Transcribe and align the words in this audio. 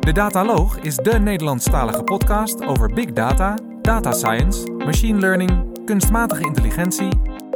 De 0.00 0.12
Dataloog 0.12 0.78
is 0.78 0.96
de 0.96 1.18
Nederlandstalige 1.18 2.02
podcast 2.02 2.64
over 2.64 2.92
big 2.92 3.12
data, 3.12 3.54
data 3.82 4.12
science, 4.12 4.70
machine 4.70 5.18
learning, 5.18 5.84
kunstmatige 5.84 6.44
intelligentie 6.44 7.08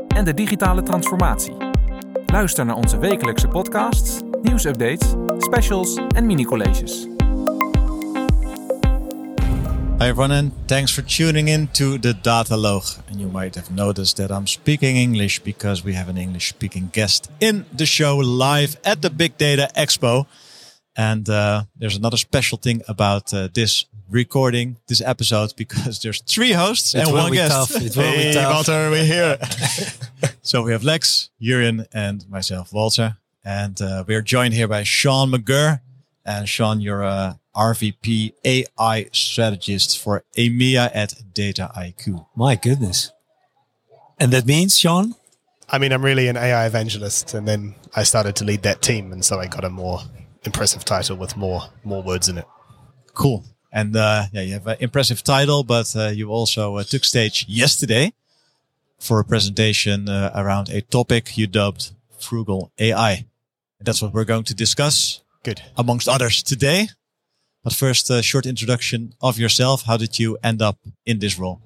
en 0.09 0.25
de 0.25 0.35
digitale 0.35 0.83
transformatie. 0.83 1.55
Luister 2.27 2.65
naar 2.65 2.77
onze 2.77 2.99
wekelijkse 2.99 3.49
podcasts, 3.49 4.21
nieuwsupdates, 4.43 5.09
specials 5.39 6.01
en 6.09 6.27
mini-colleges. 6.27 7.07
Hi 9.99 10.11
everyone, 10.11 10.35
and 10.35 10.53
thanks 10.65 10.93
for 10.93 11.05
tuning 11.05 11.49
in 11.49 11.69
to 11.71 11.99
the 11.99 12.15
Dataloog. 12.21 12.99
And 13.11 13.21
you 13.21 13.31
might 13.33 13.55
have 13.55 13.73
noticed 13.73 14.17
that 14.17 14.31
I'm 14.31 14.47
speaking 14.47 14.97
English 14.97 15.41
because 15.43 15.83
we 15.83 15.95
have 15.95 16.11
an 16.11 16.17
English 16.17 16.47
speaking 16.47 16.89
guest 16.93 17.29
in 17.39 17.65
the 17.77 17.87
show 17.87 18.21
live 18.23 18.77
at 18.83 19.01
the 19.01 19.11
Big 19.11 19.33
Data 19.37 19.71
Expo. 19.75 20.27
And 20.97 21.29
uh, 21.29 21.65
there's 21.77 21.97
another 21.97 22.17
special 22.17 22.59
thing 22.59 22.83
about 22.87 23.35
uh, 23.35 23.49
this 23.53 23.87
recording, 24.11 24.77
this 24.87 25.01
episode, 25.01 25.55
because 25.57 25.99
there's 26.03 26.21
three 26.23 26.53
hosts 26.53 26.95
It 26.95 27.01
and 27.01 27.13
will 27.13 27.23
one 27.23 27.31
be 27.33 27.39
guest. 27.39 27.73
tough. 27.73 27.83
It 27.83 27.97
will 27.97 28.13
be 28.13 28.19
hey, 28.19 28.33
tough. 28.35 28.53
Walter, 28.53 28.91
we're 28.91 29.05
here. 29.05 29.39
so 30.43 30.63
we 30.63 30.73
have 30.73 30.85
Lex, 30.85 31.31
Jurjen, 31.41 31.87
and 31.93 32.29
myself, 32.29 32.73
Walter. 32.73 33.17
And 33.45 33.81
uh, 33.83 34.05
we're 34.07 34.23
joined 34.23 34.55
here 34.55 34.69
by 34.69 34.85
Shaun 34.85 35.31
McGirr. 35.31 35.81
And 36.25 36.49
Sean, 36.49 36.81
you're 36.81 37.03
a 37.03 37.39
RVP 37.55 38.33
AI 38.45 39.09
strategist 39.13 39.99
for 39.99 40.25
EMEA 40.37 40.91
at 40.95 41.15
Dataiku. 41.35 42.25
My 42.35 42.57
goodness. 42.57 43.11
And 44.19 44.33
that 44.33 44.47
means, 44.47 44.79
Sean? 44.79 45.15
I 45.69 45.79
mean, 45.79 45.93
I'm 45.93 46.05
really 46.05 46.29
an 46.29 46.37
AI 46.37 46.67
evangelist, 46.67 47.35
and 47.35 47.49
then 47.49 47.75
I 47.97 48.05
started 48.05 48.37
to 48.37 48.45
lead 48.45 48.63
that 48.63 48.81
team, 48.81 49.13
and 49.13 49.25
so 49.25 49.41
I 49.41 49.47
got 49.47 49.65
a 49.65 49.71
more 49.71 50.01
impressive 50.45 50.85
title 50.85 51.17
with 51.17 51.37
more 51.37 51.63
more 51.85 52.03
words 52.03 52.29
in 52.29 52.39
it. 52.39 52.47
Cool. 53.15 53.45
And 53.73 53.97
uh, 53.97 54.27
yeah, 54.33 54.43
you 54.43 54.53
have 54.53 54.67
an 54.67 54.77
impressive 54.81 55.23
title, 55.25 55.65
but 55.65 55.95
uh, 55.97 56.09
you 56.09 56.31
also 56.31 56.77
uh, 56.77 56.85
took 56.85 57.05
stage 57.05 57.45
yesterday 57.49 58.13
for 58.99 59.19
a 59.19 59.25
presentation 59.25 60.09
uh, 60.09 60.31
around 60.35 60.69
a 60.69 60.81
topic 60.81 61.37
you 61.37 61.47
dubbed 61.47 61.91
frugal 62.19 62.71
AI. 62.79 63.27
And 63.79 63.87
that's 63.87 64.01
what 64.01 64.15
we're 64.15 64.25
going 64.25 64.45
to 64.45 64.55
discuss, 64.55 65.23
Good. 65.43 65.61
amongst 65.77 66.09
others, 66.09 66.43
today. 66.43 66.89
But 67.65 67.73
first, 67.73 68.11
a 68.11 68.23
short 68.23 68.47
introduction 68.47 69.15
of 69.21 69.39
yourself. 69.39 69.83
How 69.83 69.97
did 69.97 70.19
you 70.19 70.39
end 70.43 70.63
up 70.63 70.79
in 71.05 71.19
this 71.19 71.39
role? 71.39 71.61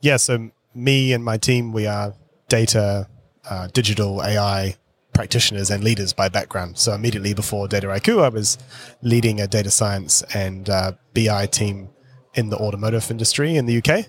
Yeah. 0.00 0.16
So 0.16 0.50
me 0.74 1.12
and 1.12 1.22
my 1.24 1.38
team, 1.38 1.72
we 1.72 1.86
are 1.86 2.14
data, 2.48 3.08
uh, 3.48 3.68
digital 3.72 4.22
AI 4.24 4.76
practitioners 5.18 5.68
and 5.68 5.82
leaders 5.82 6.12
by 6.12 6.28
background. 6.28 6.78
So 6.78 6.94
immediately 6.94 7.34
before 7.34 7.66
Dataiku, 7.66 8.22
I 8.22 8.28
was 8.28 8.56
leading 9.02 9.40
a 9.40 9.48
data 9.48 9.68
science 9.68 10.22
and 10.32 10.70
uh, 10.70 10.92
BI 11.12 11.46
team 11.46 11.88
in 12.34 12.50
the 12.50 12.56
automotive 12.56 13.10
industry 13.10 13.56
in 13.56 13.66
the 13.66 13.78
UK. 13.78 14.06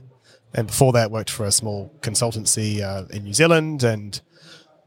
And 0.53 0.67
before 0.67 0.93
that, 0.93 1.09
worked 1.09 1.31
for 1.31 1.47
a 1.47 1.51
small 1.51 1.91
consultancy 2.01 2.81
uh, 2.81 3.05
in 3.09 3.23
New 3.23 3.33
Zealand. 3.33 3.81
And 3.81 4.21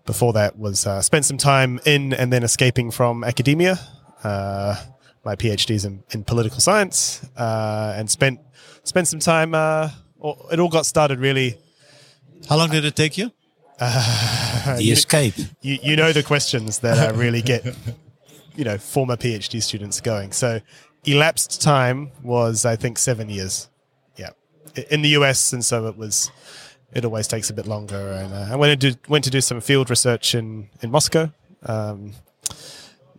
before 0.06 0.32
that, 0.34 0.56
was 0.56 0.86
uh, 0.86 1.02
spent 1.02 1.24
some 1.24 1.38
time 1.38 1.80
in 1.84 2.12
and 2.12 2.32
then 2.32 2.44
escaping 2.44 2.92
from 2.92 3.24
academia. 3.24 3.80
Uh, 4.22 4.76
my 5.24 5.34
PhDs 5.34 5.84
in, 5.84 6.04
in 6.12 6.22
political 6.22 6.60
science, 6.60 7.28
uh, 7.36 7.94
and 7.96 8.08
spent 8.08 8.38
spent 8.84 9.08
some 9.08 9.18
time. 9.18 9.56
Uh, 9.56 9.90
it 10.52 10.60
all 10.60 10.68
got 10.68 10.86
started 10.86 11.18
really. 11.18 11.58
How 12.48 12.56
long 12.58 12.70
did 12.70 12.84
it 12.84 12.94
take 12.94 13.18
you? 13.18 13.32
The 14.76 14.82
you- 14.84 14.92
escape. 14.92 15.34
you, 15.60 15.78
you 15.82 15.96
know 15.96 16.12
the 16.12 16.22
questions 16.22 16.78
that 16.80 16.98
uh, 16.98 17.14
really 17.16 17.42
get 17.42 17.64
you 18.56 18.64
know 18.64 18.78
former 18.78 19.16
PhD 19.16 19.62
students 19.62 20.00
going. 20.00 20.32
So 20.32 20.60
elapsed 21.04 21.60
time 21.62 22.10
was 22.22 22.64
I 22.64 22.76
think 22.76 22.98
seven 22.98 23.28
years. 23.28 23.68
Yeah, 24.16 24.30
in 24.90 25.02
the 25.02 25.10
US, 25.20 25.52
and 25.52 25.64
so 25.64 25.86
it 25.88 25.96
was. 25.96 26.30
It 26.94 27.06
always 27.06 27.26
takes 27.26 27.48
a 27.48 27.54
bit 27.54 27.66
longer, 27.66 28.12
and 28.12 28.34
uh, 28.34 28.48
I 28.52 28.56
went 28.56 28.78
to 28.78 28.90
do, 28.92 28.98
went 29.08 29.24
to 29.24 29.30
do 29.30 29.40
some 29.40 29.62
field 29.62 29.88
research 29.88 30.34
in 30.34 30.68
in 30.82 30.90
Moscow. 30.90 31.32
Um, 31.64 32.12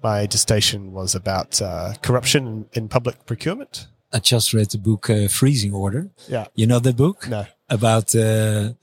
my 0.04 0.28
dissertation 0.28 0.92
was 0.94 1.16
about 1.16 1.60
uh, 1.62 1.94
corruption 2.04 2.46
in, 2.48 2.66
in 2.74 2.88
public 2.90 3.26
procurement. 3.26 3.88
I 4.12 4.20
just 4.20 4.54
read 4.54 4.70
the 4.70 4.78
book 4.78 5.10
uh, 5.10 5.28
Freezing 5.28 5.74
Order. 5.74 6.12
Yeah, 6.30 6.46
You 6.54 6.68
know 6.68 6.80
the 6.80 6.94
book? 6.94 7.28
no, 7.28 7.46
About 7.70 8.14
uh, 8.16 8.74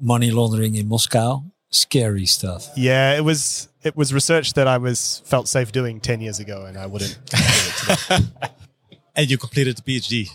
money 0.00 0.30
laundering 0.30 0.74
in 0.76 0.88
Moscow. 0.88 1.44
Scary 1.70 2.26
stuff. 2.26 2.68
yeah, 2.76 3.16
it 3.16 3.24
was 3.24 3.68
it 3.82 3.96
was 3.96 4.12
research 4.12 4.52
that 4.54 4.68
I 4.68 4.76
was 4.76 5.22
felt 5.24 5.48
safe 5.48 5.72
doing 5.72 6.00
ten 6.00 6.20
years 6.20 6.38
ago, 6.38 6.66
and 6.66 6.76
I 6.76 6.86
wouldn't. 6.86 7.18
do 7.26 7.36
it 7.38 7.98
today. 7.98 8.28
And 9.14 9.30
you 9.30 9.36
completed 9.36 9.76
the 9.76 9.82
PhD. 9.82 10.30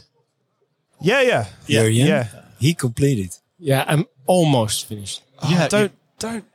Yeah, 1.02 1.22
yeah, 1.22 1.46
Yeah, 1.66 1.82
Jurjen, 1.82 2.08
yeah. 2.08 2.28
He 2.60 2.74
completed. 2.76 3.36
Yeah, 3.58 3.84
I'm 3.88 4.06
almost 4.28 4.86
finished. 4.88 5.24
Yeah, 5.50 5.68
don't 5.68 5.92
don't. 6.20 6.46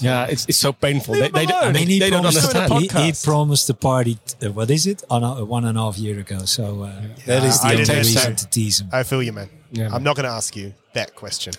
Yeah, 0.00 0.26
it's, 0.26 0.46
it's 0.48 0.58
so 0.58 0.72
painful. 0.72 1.14
They, 1.14 1.20
Leave 1.22 1.32
they, 1.32 1.42
him 1.42 1.48
don't. 1.48 1.64
I 1.64 1.72
mean, 1.72 1.88
he 1.88 1.98
they 2.00 2.10
don't 2.10 2.26
understand. 2.26 2.72
He, 2.72 2.88
he 2.88 3.12
promised 3.22 3.68
the 3.68 3.74
party, 3.74 4.18
uh, 4.42 4.50
what 4.50 4.70
is 4.70 4.86
it? 4.86 5.04
On 5.08 5.22
a, 5.22 5.44
one 5.44 5.64
and 5.64 5.78
a 5.78 5.80
half 5.80 5.98
year 5.98 6.18
ago. 6.18 6.44
So 6.44 6.82
uh, 6.82 7.02
that 7.26 7.44
is 7.44 7.60
the 7.60 7.68
I 7.68 7.70
only 7.70 7.78
reason 7.78 7.96
understand. 7.96 8.38
to 8.38 8.46
tease 8.50 8.80
him. 8.80 8.88
I 8.92 9.04
feel 9.04 9.22
you, 9.22 9.32
man. 9.32 9.48
Yeah. 9.70 9.90
I'm 9.94 10.02
not 10.02 10.16
going 10.16 10.26
to 10.26 10.32
ask 10.32 10.56
you 10.56 10.74
that 10.94 11.14
question. 11.14 11.54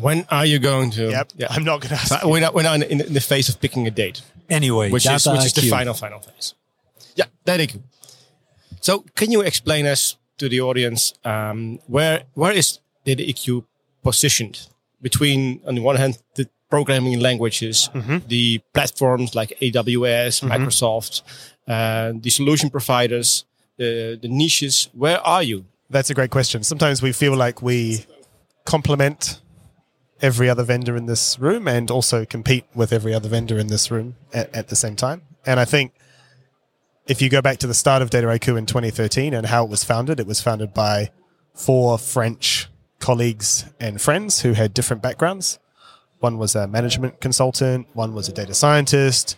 When 0.00 0.26
are 0.30 0.44
you 0.46 0.58
going 0.58 0.90
to? 0.92 1.10
Yep, 1.10 1.32
Yeah. 1.36 1.46
I'm 1.50 1.64
not 1.64 1.80
going 1.80 1.90
to 1.90 2.00
ask. 2.00 2.24
We're 2.24 2.40
not, 2.40 2.54
we're 2.54 2.62
not 2.62 2.82
in, 2.82 3.00
in 3.00 3.12
the 3.12 3.20
phase 3.20 3.48
of 3.48 3.60
picking 3.60 3.86
a 3.86 3.90
date, 3.90 4.22
Anyway, 4.50 4.90
which 4.90 5.06
is 5.06 5.24
data 5.24 5.36
which 5.36 5.46
is 5.46 5.52
the 5.52 5.68
final 5.70 5.94
final 5.94 6.20
phase. 6.20 6.54
Yeah, 7.16 7.26
that 7.44 7.60
is 7.60 7.66
good. 7.68 7.82
So, 8.80 9.04
can 9.14 9.30
you 9.30 9.40
explain 9.40 9.86
us 9.86 10.16
to 10.38 10.48
the 10.48 10.60
audience 10.60 11.14
um, 11.24 11.78
where 11.86 12.24
where 12.34 12.52
is 12.52 12.80
Dataiku 13.06 13.64
positioned 14.02 14.68
between, 15.00 15.60
on 15.66 15.74
the 15.76 15.80
one 15.82 15.96
hand, 15.96 16.18
the 16.34 16.48
programming 16.70 17.20
languages, 17.20 17.88
the 18.28 18.60
platforms 18.72 19.34
like 19.34 19.56
AWS, 19.62 20.42
Microsoft, 20.42 21.22
uh, 21.68 22.12
the 22.20 22.30
solution 22.30 22.68
providers, 22.70 23.44
the 23.78 24.18
the 24.20 24.28
niches? 24.28 24.88
Where 24.92 25.20
are 25.20 25.42
you? 25.42 25.64
That's 25.88 26.10
a 26.10 26.14
great 26.14 26.30
question. 26.30 26.64
Sometimes 26.64 27.00
we 27.02 27.12
feel 27.12 27.36
like 27.36 27.62
we 27.62 28.04
complement 28.64 29.40
every 30.20 30.48
other 30.48 30.62
vendor 30.62 30.96
in 30.96 31.06
this 31.06 31.38
room 31.38 31.68
and 31.68 31.90
also 31.90 32.24
compete 32.24 32.64
with 32.74 32.92
every 32.92 33.12
other 33.12 33.28
vendor 33.28 33.58
in 33.58 33.66
this 33.66 33.90
room 33.90 34.16
at, 34.32 34.54
at 34.54 34.68
the 34.68 34.76
same 34.76 34.96
time. 34.96 35.22
And 35.44 35.60
I 35.60 35.64
think 35.64 35.92
if 37.06 37.20
you 37.20 37.28
go 37.28 37.42
back 37.42 37.58
to 37.58 37.66
the 37.66 37.74
start 37.74 38.02
of 38.02 38.10
Dataiku 38.10 38.56
in 38.56 38.66
2013 38.66 39.34
and 39.34 39.46
how 39.46 39.64
it 39.64 39.70
was 39.70 39.84
founded, 39.84 40.20
it 40.20 40.26
was 40.26 40.40
founded 40.40 40.72
by 40.72 41.10
four 41.54 41.98
French 41.98 42.68
colleagues 42.98 43.66
and 43.78 44.00
friends 44.00 44.40
who 44.40 44.52
had 44.52 44.72
different 44.72 45.02
backgrounds. 45.02 45.58
One 46.20 46.38
was 46.38 46.54
a 46.54 46.66
management 46.66 47.20
consultant, 47.20 47.86
one 47.92 48.14
was 48.14 48.28
a 48.28 48.32
data 48.32 48.54
scientist, 48.54 49.36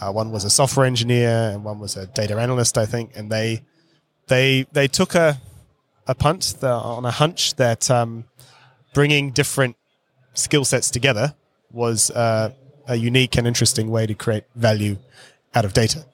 uh, 0.00 0.10
one 0.10 0.32
was 0.32 0.44
a 0.44 0.50
software 0.50 0.86
engineer, 0.86 1.50
and 1.52 1.64
one 1.64 1.78
was 1.78 1.96
a 1.96 2.06
data 2.08 2.36
analyst, 2.36 2.76
I 2.76 2.86
think. 2.86 3.12
And 3.14 3.30
they 3.30 3.62
they 4.26 4.66
they 4.72 4.88
took 4.88 5.14
a 5.14 5.40
a 6.06 6.14
punt 6.14 6.56
the, 6.60 6.70
on 6.70 7.04
a 7.04 7.10
hunch 7.10 7.54
that 7.54 7.90
um, 7.90 8.24
bringing 8.92 9.30
different 9.30 9.76
skill 10.34 10.64
sets 10.64 10.90
together 10.90 11.34
was 11.72 12.10
uh, 12.10 12.52
a 12.86 12.96
unique 12.96 13.36
and 13.36 13.46
interesting 13.46 13.90
way 13.90 14.06
to 14.06 14.14
create 14.14 14.44
value 14.54 14.98
out 15.54 15.64
of 15.64 15.72
data, 15.72 16.04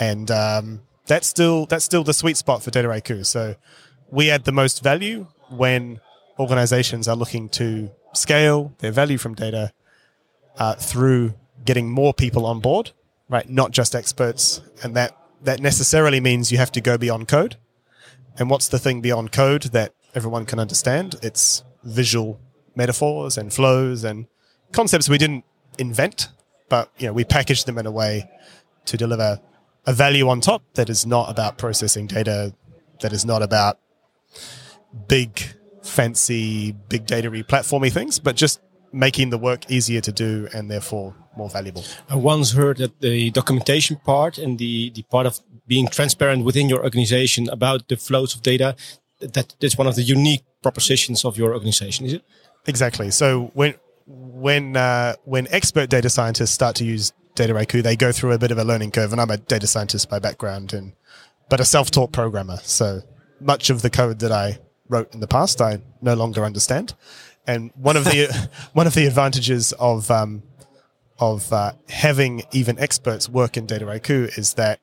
and 0.00 0.30
um, 0.30 0.80
that's 1.06 1.26
still 1.26 1.66
that's 1.66 1.84
still 1.84 2.04
the 2.04 2.14
sweet 2.14 2.36
spot 2.36 2.62
for 2.62 2.70
Data. 2.70 3.24
So 3.24 3.56
we 4.10 4.30
add 4.30 4.44
the 4.44 4.52
most 4.52 4.82
value 4.82 5.26
when 5.50 6.00
organizations 6.38 7.08
are 7.08 7.16
looking 7.16 7.48
to 7.50 7.90
scale 8.12 8.72
their 8.78 8.92
value 8.92 9.18
from 9.18 9.34
data 9.34 9.72
uh, 10.58 10.74
through 10.74 11.34
getting 11.64 11.90
more 11.90 12.14
people 12.14 12.46
on 12.46 12.60
board, 12.60 12.92
right? 13.28 13.48
Not 13.48 13.72
just 13.72 13.94
experts, 13.94 14.60
and 14.82 14.94
that 14.96 15.16
that 15.42 15.60
necessarily 15.60 16.20
means 16.20 16.52
you 16.52 16.58
have 16.58 16.72
to 16.72 16.80
go 16.80 16.96
beyond 16.96 17.28
code. 17.28 17.56
And 18.38 18.48
what's 18.48 18.68
the 18.68 18.78
thing 18.78 19.00
beyond 19.00 19.32
code 19.32 19.64
that 19.72 19.94
everyone 20.14 20.46
can 20.46 20.58
understand? 20.60 21.16
It's 21.22 21.64
visual 21.82 22.40
metaphors 22.82 23.36
and 23.36 23.52
flows 23.52 24.04
and 24.04 24.26
concepts 24.72 25.08
we 25.08 25.18
didn't 25.18 25.44
invent, 25.78 26.28
but 26.68 26.90
you 26.98 27.06
know 27.06 27.12
we 27.12 27.24
packaged 27.24 27.66
them 27.66 27.76
in 27.76 27.86
a 27.86 27.90
way 27.90 28.14
to 28.86 28.96
deliver 28.96 29.40
a 29.86 29.92
value 29.92 30.28
on 30.28 30.40
top 30.40 30.62
that 30.74 30.88
is 30.88 31.04
not 31.04 31.30
about 31.30 31.58
processing 31.58 32.06
data, 32.06 32.54
that 33.00 33.12
is 33.12 33.24
not 33.24 33.42
about 33.42 33.78
big, 35.08 35.30
fancy, 35.82 36.72
big 36.88 37.06
data 37.06 37.30
replatformy 37.30 37.90
things, 37.90 38.18
but 38.18 38.36
just 38.36 38.60
making 38.92 39.30
the 39.30 39.38
work 39.38 39.70
easier 39.70 40.00
to 40.00 40.12
do 40.12 40.48
and 40.54 40.70
therefore 40.70 41.14
more 41.36 41.48
valuable. 41.48 41.84
I 42.08 42.16
once 42.16 42.52
heard 42.52 42.78
that 42.78 43.00
the 43.00 43.30
documentation 43.30 43.96
part 43.96 44.38
and 44.38 44.58
the, 44.58 44.90
the 44.90 45.02
part 45.04 45.26
of 45.26 45.40
being 45.66 45.86
transparent 45.88 46.44
within 46.44 46.68
your 46.68 46.82
organization 46.82 47.48
about 47.48 47.88
the 47.88 47.96
flows 47.96 48.34
of 48.34 48.42
data, 48.42 48.76
that 49.20 49.54
that's 49.60 49.76
one 49.76 49.86
of 49.86 49.96
the 49.96 50.02
unique 50.02 50.44
propositions 50.62 51.24
of 51.24 51.36
your 51.36 51.52
organization, 51.54 52.06
is 52.06 52.14
it? 52.14 52.24
Exactly. 52.68 53.10
So 53.10 53.50
when 53.54 53.74
when 54.06 54.76
uh, 54.76 55.14
when 55.24 55.48
expert 55.50 55.88
data 55.90 56.10
scientists 56.10 56.50
start 56.50 56.76
to 56.76 56.84
use 56.84 57.12
data 57.34 57.54
Dataiku, 57.54 57.82
they 57.82 57.96
go 57.96 58.12
through 58.12 58.32
a 58.32 58.38
bit 58.38 58.50
of 58.50 58.58
a 58.58 58.64
learning 58.64 58.90
curve. 58.90 59.10
And 59.10 59.20
I'm 59.20 59.30
a 59.30 59.38
data 59.38 59.66
scientist 59.66 60.08
by 60.10 60.18
background, 60.18 60.72
and 60.74 60.92
but 61.48 61.60
a 61.60 61.64
self-taught 61.64 62.12
programmer. 62.12 62.58
So 62.62 63.00
much 63.40 63.70
of 63.70 63.80
the 63.80 63.90
code 63.90 64.18
that 64.20 64.32
I 64.32 64.58
wrote 64.88 65.14
in 65.14 65.20
the 65.20 65.26
past, 65.26 65.60
I 65.60 65.80
no 66.02 66.14
longer 66.14 66.44
understand. 66.44 66.94
And 67.46 67.70
one 67.74 67.96
of 67.96 68.04
the 68.04 68.50
one 68.74 68.86
of 68.86 68.94
the 68.94 69.06
advantages 69.06 69.72
of 69.72 70.10
um, 70.10 70.42
of 71.18 71.50
uh, 71.52 71.72
having 71.88 72.42
even 72.52 72.78
experts 72.78 73.30
work 73.30 73.56
in 73.56 73.64
data 73.64 73.86
Dataiku 73.86 74.38
is 74.38 74.54
that 74.54 74.78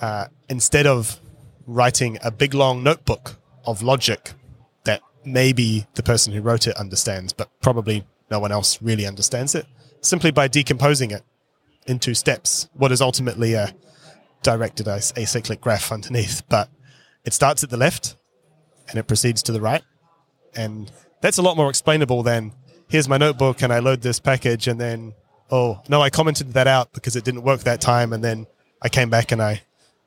uh, 0.00 0.28
instead 0.48 0.86
of 0.86 1.18
writing 1.66 2.18
a 2.22 2.30
big 2.30 2.54
long 2.54 2.84
notebook 2.84 3.36
of 3.66 3.82
logic 3.82 4.32
maybe 5.24 5.86
the 5.94 6.02
person 6.02 6.32
who 6.32 6.40
wrote 6.40 6.66
it 6.66 6.76
understands, 6.76 7.32
but 7.32 7.48
probably 7.60 8.04
no 8.30 8.38
one 8.40 8.52
else 8.52 8.80
really 8.80 9.06
understands 9.06 9.54
it, 9.54 9.66
simply 10.00 10.30
by 10.30 10.48
decomposing 10.48 11.10
it 11.10 11.22
into 11.86 12.14
steps, 12.14 12.68
what 12.74 12.92
is 12.92 13.00
ultimately 13.00 13.54
a 13.54 13.74
directed 14.42 14.86
acyclic 14.86 15.60
graph 15.60 15.92
underneath. 15.92 16.42
But 16.48 16.68
it 17.24 17.32
starts 17.32 17.62
at 17.64 17.70
the 17.70 17.76
left 17.76 18.16
and 18.88 18.98
it 18.98 19.06
proceeds 19.06 19.42
to 19.44 19.52
the 19.52 19.60
right. 19.60 19.82
And 20.54 20.90
that's 21.20 21.38
a 21.38 21.42
lot 21.42 21.56
more 21.56 21.68
explainable 21.68 22.22
than 22.22 22.52
here's 22.88 23.08
my 23.08 23.16
notebook 23.16 23.62
and 23.62 23.72
I 23.72 23.80
load 23.80 24.02
this 24.02 24.20
package 24.20 24.68
and 24.68 24.80
then, 24.80 25.14
oh, 25.50 25.80
no, 25.88 26.00
I 26.00 26.10
commented 26.10 26.52
that 26.52 26.66
out 26.66 26.92
because 26.92 27.16
it 27.16 27.24
didn't 27.24 27.42
work 27.42 27.60
that 27.60 27.80
time. 27.80 28.12
And 28.12 28.22
then 28.22 28.46
I 28.82 28.88
came 28.88 29.10
back 29.10 29.32
and 29.32 29.42
I, 29.42 29.62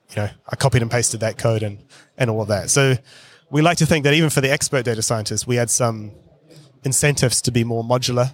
you 0.10 0.16
know, 0.18 0.30
I 0.48 0.56
copied 0.56 0.82
and 0.82 0.90
pasted 0.90 1.20
that 1.20 1.38
code 1.38 1.64
and, 1.64 1.84
and 2.18 2.30
all 2.30 2.42
of 2.42 2.48
that. 2.48 2.70
So 2.70 2.96
we 3.50 3.62
like 3.62 3.78
to 3.78 3.86
think 3.86 4.04
that 4.04 4.14
even 4.14 4.30
for 4.30 4.42
the 4.42 4.52
expert 4.52 4.86
data 4.86 5.02
scientists, 5.02 5.48
we 5.48 5.56
had 5.56 5.70
some 5.70 6.12
incentives 6.84 7.42
to 7.44 7.52
be 7.52 7.64
more 7.64 7.84
modular, 7.84 8.34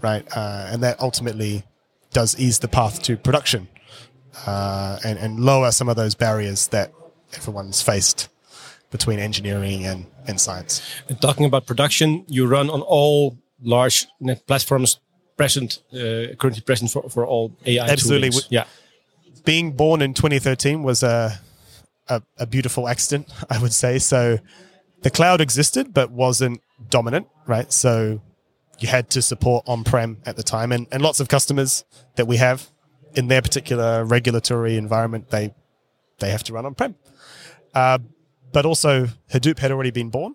right? 0.00 0.26
Uh, 0.36 0.68
and 0.70 0.82
that 0.82 1.00
ultimately 1.00 1.64
does 2.12 2.38
ease 2.38 2.58
the 2.58 2.68
path 2.68 3.02
to 3.02 3.16
production 3.16 3.68
uh, 4.46 4.98
and, 5.04 5.18
and 5.18 5.40
lower 5.40 5.70
some 5.70 5.88
of 5.88 5.96
those 5.96 6.14
barriers 6.14 6.68
that 6.68 6.92
everyone's 7.34 7.82
faced 7.82 8.28
between 8.90 9.18
engineering 9.18 9.86
and, 9.86 10.06
and 10.26 10.40
science. 10.40 10.82
And 11.08 11.20
talking 11.20 11.46
about 11.46 11.66
production, 11.66 12.24
you 12.28 12.46
run 12.46 12.68
on 12.68 12.82
all 12.82 13.38
large 13.62 14.06
net 14.20 14.46
platforms 14.46 15.00
present, 15.36 15.80
uh, 15.94 16.34
currently 16.38 16.60
present 16.60 16.90
for, 16.90 17.08
for 17.08 17.26
all 17.26 17.56
AI 17.64 17.88
Absolutely. 17.88 18.28
Toolings. 18.28 18.46
Yeah. 18.50 18.64
Being 19.44 19.72
born 19.72 20.02
in 20.02 20.12
2013 20.12 20.82
was 20.82 21.02
a, 21.02 21.40
a, 22.08 22.22
a 22.38 22.46
beautiful 22.46 22.88
accident, 22.88 23.32
I 23.50 23.58
would 23.58 23.72
say. 23.72 23.98
So 23.98 24.38
the 25.02 25.10
cloud 25.10 25.40
existed, 25.40 25.92
but 25.92 26.10
wasn't 26.10 26.60
dominant, 26.90 27.28
right? 27.46 27.72
So 27.72 28.22
you 28.78 28.88
had 28.88 29.10
to 29.10 29.22
support 29.22 29.64
on-prem 29.66 30.22
at 30.26 30.36
the 30.36 30.42
time 30.42 30.72
and, 30.72 30.86
and 30.90 31.02
lots 31.02 31.20
of 31.20 31.28
customers 31.28 31.84
that 32.16 32.26
we 32.26 32.36
have 32.38 32.70
in 33.14 33.28
their 33.28 33.42
particular 33.42 34.04
regulatory 34.04 34.76
environment, 34.76 35.30
they, 35.30 35.54
they 36.18 36.30
have 36.30 36.42
to 36.44 36.52
run 36.52 36.66
on-prem. 36.66 36.94
Uh, 37.74 37.98
but 38.52 38.66
also 38.66 39.08
Hadoop 39.30 39.58
had 39.58 39.70
already 39.70 39.90
been 39.90 40.10
born 40.10 40.34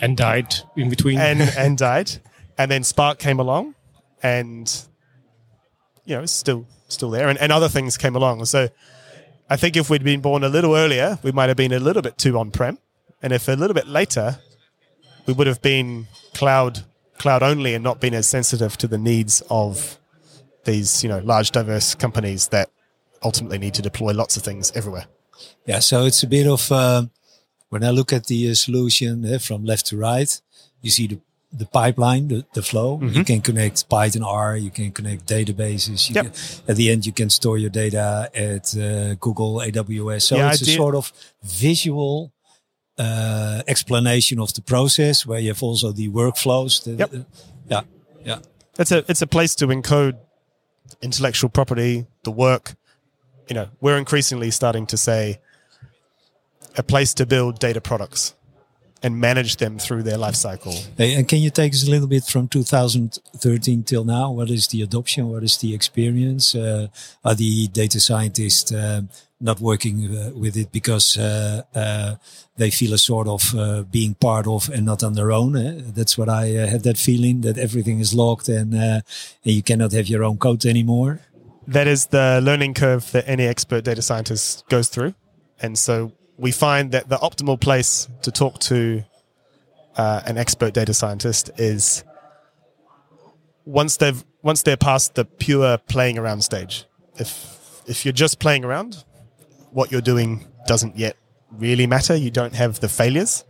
and 0.00 0.16
died 0.16 0.54
in 0.76 0.88
between 0.90 1.18
and, 1.18 1.40
and 1.58 1.78
died. 1.78 2.10
And 2.58 2.70
then 2.70 2.84
Spark 2.84 3.18
came 3.18 3.38
along 3.38 3.74
and, 4.22 4.86
you 6.04 6.16
know, 6.16 6.22
it's 6.22 6.32
still, 6.32 6.66
still 6.88 7.10
there 7.10 7.28
and, 7.28 7.38
and 7.38 7.52
other 7.52 7.68
things 7.68 7.96
came 7.96 8.16
along. 8.16 8.44
So 8.44 8.68
I 9.52 9.56
think 9.56 9.76
if 9.76 9.90
we'd 9.90 10.04
been 10.04 10.20
born 10.20 10.44
a 10.44 10.48
little 10.48 10.76
earlier, 10.76 11.18
we 11.24 11.32
might 11.32 11.48
have 11.48 11.56
been 11.56 11.72
a 11.72 11.80
little 11.80 12.02
bit 12.02 12.16
too 12.16 12.38
on-prem. 12.38 12.78
And 13.20 13.32
if 13.32 13.48
a 13.48 13.52
little 13.52 13.74
bit 13.74 13.88
later, 13.88 14.38
we 15.26 15.34
would 15.34 15.48
have 15.48 15.60
been 15.60 16.06
cloud 16.34 16.84
cloud 17.18 17.42
only 17.42 17.74
and 17.74 17.84
not 17.84 18.00
been 18.00 18.14
as 18.14 18.26
sensitive 18.26 18.78
to 18.78 18.86
the 18.86 18.96
needs 18.96 19.42
of 19.50 19.98
these 20.64 21.02
you 21.02 21.08
know 21.08 21.18
large 21.18 21.50
diverse 21.50 21.94
companies 21.94 22.48
that 22.48 22.70
ultimately 23.22 23.58
need 23.58 23.74
to 23.74 23.82
deploy 23.82 24.12
lots 24.12 24.36
of 24.38 24.42
things 24.42 24.72
everywhere. 24.74 25.04
Yeah, 25.66 25.80
so 25.80 26.06
it's 26.06 26.22
a 26.22 26.26
bit 26.26 26.46
of 26.46 26.72
uh, 26.72 27.06
when 27.68 27.84
I 27.84 27.90
look 27.90 28.12
at 28.12 28.26
the 28.26 28.50
uh, 28.50 28.54
solution 28.54 29.26
uh, 29.26 29.38
from 29.38 29.64
left 29.64 29.86
to 29.86 29.96
right, 29.96 30.40
you 30.80 30.90
see 30.90 31.08
the 31.08 31.20
the 31.52 31.66
pipeline, 31.66 32.28
the, 32.28 32.44
the 32.54 32.62
flow. 32.62 32.98
Mm-hmm. 32.98 33.16
You 33.18 33.24
can 33.24 33.40
connect 33.40 33.88
Python 33.88 34.22
R, 34.22 34.56
you 34.56 34.70
can 34.70 34.92
connect 34.92 35.26
databases. 35.26 36.08
You 36.08 36.14
yep. 36.14 36.24
can, 36.26 36.34
at 36.68 36.76
the 36.76 36.90
end, 36.90 37.06
you 37.06 37.12
can 37.12 37.28
store 37.30 37.58
your 37.58 37.70
data 37.70 38.30
at 38.34 38.76
uh, 38.76 39.14
Google, 39.14 39.56
AWS. 39.56 40.22
So 40.22 40.36
Yeah, 40.36 40.50
it's 40.50 40.62
a 40.62 40.64
idea- 40.64 40.76
sort 40.76 40.94
of 40.94 41.12
visual 41.42 42.32
uh, 42.98 43.62
explanation 43.66 44.38
of 44.38 44.52
the 44.54 44.62
process 44.62 45.26
where 45.26 45.40
you 45.40 45.48
have 45.48 45.62
also 45.62 45.90
the 45.92 46.08
workflows. 46.08 46.84
The, 46.84 46.92
Yep. 46.92 47.14
uh, 47.14 47.18
yeah, 47.68 47.80
yeah. 48.24 48.38
It's 48.78 48.92
a 48.92 49.04
it's 49.10 49.22
a 49.22 49.26
place 49.26 49.54
to 49.56 49.66
encode 49.66 50.18
intellectual 51.02 51.50
property, 51.50 52.06
the 52.24 52.30
work. 52.30 52.74
You 53.48 53.54
know, 53.54 53.68
we're 53.80 53.96
increasingly 53.98 54.50
starting 54.50 54.86
to 54.86 54.96
say 54.96 55.40
a 56.76 56.82
place 56.82 57.14
to 57.14 57.26
build 57.26 57.58
data 57.58 57.80
products 57.80 58.34
and 59.02 59.18
manage 59.18 59.56
them 59.56 59.78
through 59.78 60.02
their 60.02 60.18
life 60.18 60.34
cycle. 60.34 60.74
Hey, 60.96 61.14
and 61.14 61.26
can 61.26 61.38
you 61.38 61.50
take 61.50 61.72
us 61.72 61.86
a 61.86 61.90
little 61.90 62.06
bit 62.08 62.24
from 62.24 62.48
2013 62.48 63.82
till 63.84 64.04
now? 64.04 64.30
What 64.30 64.50
is 64.50 64.68
the 64.68 64.82
adoption? 64.82 65.28
What 65.28 65.42
is 65.42 65.56
the 65.58 65.74
experience? 65.74 66.54
Uh, 66.54 66.88
are 67.24 67.34
the 67.34 67.68
data 67.68 67.98
scientists 68.00 68.72
uh, 68.72 69.02
not 69.40 69.58
working 69.60 70.14
uh, 70.14 70.30
with 70.34 70.56
it 70.56 70.70
because 70.70 71.16
uh, 71.16 71.62
uh, 71.74 72.16
they 72.56 72.70
feel 72.70 72.92
a 72.92 72.98
sort 72.98 73.26
of 73.26 73.54
uh, 73.54 73.82
being 73.84 74.14
part 74.14 74.46
of 74.46 74.68
and 74.68 74.84
not 74.84 75.02
on 75.02 75.14
their 75.14 75.32
own? 75.32 75.56
eh? 75.56 75.80
That's 75.94 76.18
what 76.18 76.28
I 76.28 76.56
uh, 76.56 76.66
have 76.66 76.82
that 76.82 76.98
feeling 76.98 77.40
that 77.40 77.56
everything 77.56 78.00
is 78.00 78.12
locked 78.12 78.48
and, 78.48 78.74
uh, 78.74 79.00
and 79.44 79.54
you 79.54 79.62
cannot 79.62 79.92
have 79.92 80.08
your 80.08 80.24
own 80.24 80.36
code 80.36 80.66
anymore. 80.66 81.20
that 81.66 81.86
is 81.86 82.06
the 82.06 82.40
learning 82.42 82.74
curve 82.74 83.10
that 83.12 83.24
any 83.28 83.46
expert 83.46 83.84
data 83.84 84.02
scientist 84.02 84.64
goes 84.68 84.88
through. 84.88 85.14
And 85.62 85.78
so 85.78 86.12
we 86.40 86.50
find 86.50 86.92
that 86.92 87.08
the 87.08 87.18
optimal 87.18 87.60
place 87.60 88.08
to 88.22 88.32
talk 88.32 88.58
to 88.60 89.04
uh, 89.96 90.22
an 90.24 90.38
expert 90.38 90.72
data 90.72 90.94
scientist 90.94 91.50
is 91.58 92.02
once 93.66 93.98
they've 93.98 94.24
once 94.42 94.62
they're 94.62 94.78
past 94.78 95.14
the 95.14 95.24
pure 95.26 95.76
playing 95.76 96.16
around 96.16 96.42
stage. 96.42 96.86
If 97.16 97.82
if 97.86 98.06
you're 98.06 98.12
just 98.12 98.38
playing 98.38 98.64
around, 98.64 99.04
what 99.70 99.92
you're 99.92 100.00
doing 100.00 100.46
doesn't 100.66 100.96
yet 100.96 101.16
really 101.50 101.86
matter. 101.86 102.16
You 102.16 102.30
don't 102.30 102.54
have 102.54 102.80
the 102.80 102.88
failures. 102.88 103.44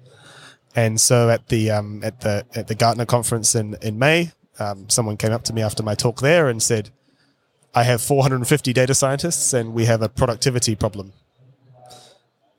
And 0.75 1.00
so 1.00 1.31
at 1.31 1.48
the 1.48 1.70
um, 1.70 2.02
at 2.02 2.20
the 2.22 2.44
at 2.54 2.66
the 2.66 2.75
Gartner 2.75 3.06
conference 3.06 3.54
in 3.54 3.76
in 3.82 4.00
May, 4.00 4.32
um, 4.58 4.88
someone 4.88 5.16
came 5.16 5.32
up 5.32 5.44
to 5.44 5.52
me 5.52 5.62
after 5.62 5.84
my 5.84 5.94
talk 5.94 6.20
there 6.20 6.48
and 6.48 6.60
said, 6.60 6.90
I 7.72 7.84
have 7.84 8.02
450 8.02 8.72
data 8.72 8.94
scientists 8.94 9.52
and 9.52 9.72
we 9.75 9.84
have 9.84 10.02
a 10.02 10.08
productivity 10.08 10.75
problem. 10.75 11.12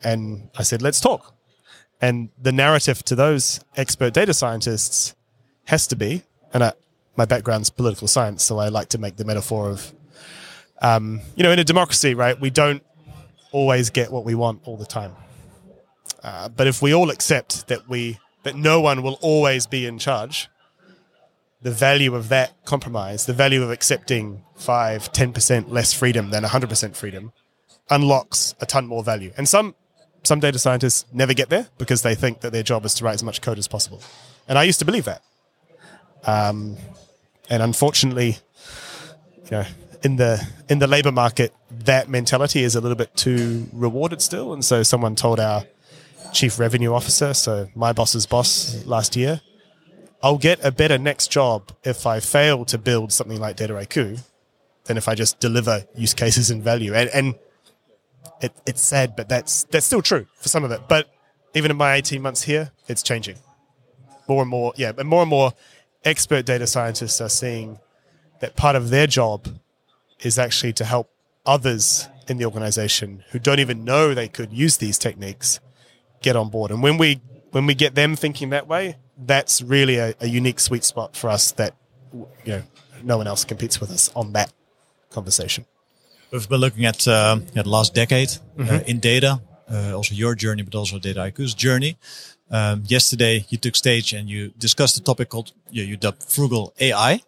And 0.03 0.49
I 0.57 0.63
said, 0.63 0.81
let's 0.81 0.99
talk. 0.99 1.35
And 2.01 2.29
the 2.41 2.51
narrative 2.51 3.03
to 3.05 3.15
those 3.15 3.59
expert 3.75 4.13
data 4.13 4.33
scientists 4.33 5.15
has 5.65 5.85
to 5.87 5.95
be, 5.95 6.23
and 6.53 6.63
I, 6.63 6.73
my 7.15 7.25
background's 7.25 7.69
political 7.69 8.07
science, 8.07 8.43
so 8.43 8.57
I 8.57 8.69
like 8.69 8.89
to 8.89 8.97
make 8.97 9.17
the 9.17 9.25
metaphor 9.25 9.69
of, 9.69 9.93
um, 10.81 11.21
you 11.35 11.43
know, 11.43 11.51
in 11.51 11.59
a 11.59 11.63
democracy, 11.63 12.15
right, 12.15 12.39
we 12.39 12.49
don't 12.49 12.83
always 13.51 13.89
get 13.91 14.11
what 14.11 14.25
we 14.25 14.33
want 14.33 14.61
all 14.65 14.77
the 14.77 14.85
time. 14.85 15.15
Uh, 16.23 16.49
but 16.49 16.67
if 16.67 16.81
we 16.81 16.93
all 16.93 17.09
accept 17.09 17.67
that 17.67 17.87
we 17.87 18.19
that 18.43 18.55
no 18.55 18.81
one 18.81 19.03
will 19.03 19.19
always 19.21 19.67
be 19.67 19.85
in 19.85 19.99
charge, 19.99 20.49
the 21.61 21.71
value 21.71 22.15
of 22.15 22.29
that 22.29 22.65
compromise, 22.65 23.25
the 23.25 23.33
value 23.33 23.61
of 23.61 23.69
accepting 23.69 24.43
5, 24.55 25.11
10% 25.11 25.69
less 25.69 25.93
freedom 25.93 26.31
than 26.31 26.43
100% 26.43 26.95
freedom 26.95 27.31
unlocks 27.89 28.55
a 28.59 28.65
ton 28.65 28.87
more 28.87 29.03
value. 29.03 29.31
And 29.37 29.47
some, 29.47 29.75
some 30.23 30.39
data 30.39 30.59
scientists 30.59 31.05
never 31.11 31.33
get 31.33 31.49
there 31.49 31.67
because 31.77 32.01
they 32.01 32.15
think 32.15 32.41
that 32.41 32.51
their 32.51 32.63
job 32.63 32.85
is 32.85 32.93
to 32.95 33.03
write 33.03 33.15
as 33.15 33.23
much 33.23 33.41
code 33.41 33.57
as 33.57 33.67
possible. 33.67 34.01
And 34.47 34.57
I 34.57 34.63
used 34.63 34.79
to 34.79 34.85
believe 34.85 35.05
that. 35.05 35.21
Um, 36.25 36.77
and 37.49 37.63
unfortunately, 37.63 38.37
you 39.45 39.51
know, 39.51 39.65
in 40.03 40.15
the 40.15 40.45
in 40.69 40.79
the 40.79 40.87
labor 40.87 41.11
market, 41.11 41.53
that 41.69 42.09
mentality 42.09 42.63
is 42.63 42.75
a 42.75 42.81
little 42.81 42.95
bit 42.95 43.15
too 43.15 43.67
rewarded 43.73 44.21
still. 44.21 44.53
And 44.53 44.63
so 44.63 44.83
someone 44.83 45.15
told 45.15 45.39
our 45.39 45.65
chief 46.31 46.59
revenue 46.59 46.93
officer, 46.93 47.33
so 47.33 47.67
my 47.75 47.93
boss's 47.93 48.25
boss 48.25 48.85
last 48.85 49.15
year, 49.15 49.41
I'll 50.23 50.37
get 50.37 50.63
a 50.63 50.71
better 50.71 50.97
next 50.97 51.31
job 51.31 51.71
if 51.83 52.05
I 52.05 52.19
fail 52.19 52.65
to 52.65 52.77
build 52.77 53.11
something 53.11 53.39
like 53.39 53.57
Dataiku 53.57 54.23
than 54.85 54.97
if 54.97 55.07
I 55.07 55.15
just 55.15 55.39
deliver 55.39 55.85
use 55.95 56.13
cases 56.13 56.49
and 56.49 56.63
value. 56.63 56.93
And, 56.93 57.09
and 57.09 57.35
it, 58.41 58.53
it's 58.65 58.81
sad, 58.81 59.15
but 59.15 59.29
that's 59.29 59.63
that's 59.65 59.85
still 59.85 60.01
true 60.01 60.27
for 60.35 60.49
some 60.49 60.63
of 60.63 60.71
it. 60.71 60.81
But 60.87 61.09
even 61.53 61.71
in 61.71 61.77
my 61.77 61.95
18 61.95 62.21
months 62.21 62.43
here, 62.43 62.71
it's 62.87 63.03
changing. 63.03 63.37
More 64.27 64.41
and 64.41 64.49
more, 64.49 64.73
yeah, 64.75 64.91
but 64.91 65.05
more 65.05 65.21
and 65.21 65.29
more 65.29 65.53
expert 66.03 66.45
data 66.45 66.65
scientists 66.67 67.21
are 67.21 67.29
seeing 67.29 67.79
that 68.39 68.55
part 68.55 68.75
of 68.75 68.89
their 68.89 69.07
job 69.07 69.47
is 70.19 70.39
actually 70.39 70.73
to 70.73 70.85
help 70.85 71.11
others 71.45 72.07
in 72.27 72.37
the 72.37 72.45
organization 72.45 73.23
who 73.31 73.39
don't 73.39 73.59
even 73.59 73.83
know 73.83 74.13
they 74.13 74.27
could 74.27 74.53
use 74.53 74.77
these 74.77 74.97
techniques 74.97 75.59
get 76.21 76.35
on 76.35 76.49
board. 76.49 76.71
And 76.71 76.81
when 76.81 76.97
we 76.97 77.21
when 77.51 77.65
we 77.65 77.75
get 77.75 77.95
them 77.95 78.15
thinking 78.15 78.51
that 78.51 78.67
way, 78.67 78.97
that's 79.17 79.61
really 79.61 79.97
a, 79.97 80.15
a 80.21 80.27
unique 80.27 80.59
sweet 80.59 80.83
spot 80.83 81.15
for 81.15 81.29
us 81.29 81.51
that 81.53 81.75
you 82.13 82.27
know 82.45 82.63
no 83.03 83.17
one 83.17 83.27
else 83.27 83.43
competes 83.43 83.79
with 83.79 83.91
us 83.91 84.11
on 84.15 84.33
that 84.33 84.53
conversation. 85.09 85.65
We've 86.31 86.47
been 86.47 86.61
looking 86.61 86.85
at 86.85 87.07
uh, 87.07 87.39
at 87.55 87.65
the 87.65 87.69
last 87.69 87.93
decade 87.93 88.31
uh, 88.57 88.79
in 88.87 88.99
data, 88.99 89.41
uh, 89.69 89.93
also 89.93 90.15
your 90.15 90.33
journey, 90.33 90.63
but 90.63 90.75
also 90.75 90.97
Dataiku's 90.97 91.53
journey. 91.53 91.97
Um, 92.49 92.83
yesterday, 92.87 93.45
you 93.49 93.57
took 93.57 93.75
stage 93.75 94.13
and 94.13 94.29
you 94.29 94.53
discussed 94.57 94.97
a 94.97 95.03
topic 95.03 95.29
called 95.29 95.51
you, 95.69 95.83
you 95.83 95.97
dubbed 95.97 96.23
frugal 96.23 96.73
AI. 96.79 97.21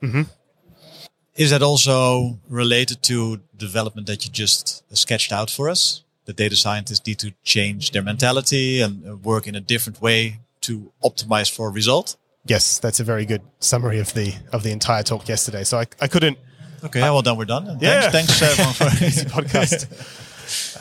Is 1.36 1.50
that 1.50 1.62
also 1.62 2.40
related 2.48 3.02
to 3.04 3.42
development 3.58 4.08
that 4.08 4.24
you 4.26 4.32
just 4.32 4.84
sketched 4.96 5.32
out 5.34 5.50
for 5.50 5.70
us? 5.70 6.04
The 6.26 6.34
data 6.34 6.56
scientists 6.56 7.06
need 7.06 7.20
to 7.20 7.34
change 7.44 7.92
their 7.92 8.04
mentality 8.04 8.82
and 8.82 9.06
uh, 9.06 9.16
work 9.18 9.48
in 9.48 9.56
a 9.56 9.60
different 9.60 10.02
way 10.02 10.40
to 10.62 10.94
optimize 11.04 11.52
for 11.54 11.68
a 11.68 11.72
result. 11.72 12.16
Yes, 12.46 12.80
that's 12.80 13.00
a 13.02 13.04
very 13.04 13.26
good 13.26 13.42
summary 13.60 14.00
of 14.00 14.14
the 14.14 14.34
of 14.54 14.64
the 14.64 14.72
entire 14.72 15.04
talk 15.04 15.28
yesterday. 15.28 15.64
So 15.66 15.80
I, 15.80 15.86
I 16.00 16.08
couldn't 16.08 16.38
Okay, 16.84 17.00
yeah, 17.00 17.12
well 17.12 17.22
done. 17.22 17.38
We're 17.38 17.46
done. 17.46 17.68
And 17.68 17.82
Yeah. 17.82 18.10
Thanks, 18.10 18.40
thanks 18.40 18.60
everyone 18.60 18.74
for 18.74 19.06
easy 19.06 19.26
podcast. 19.26 20.20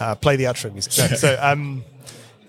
Uh, 0.01 0.15
play 0.17 0.35
the 0.35 0.45
outro 0.45 0.73
music. 0.73 0.93
No, 0.99 1.17
so, 1.17 1.39
um, 1.41 1.85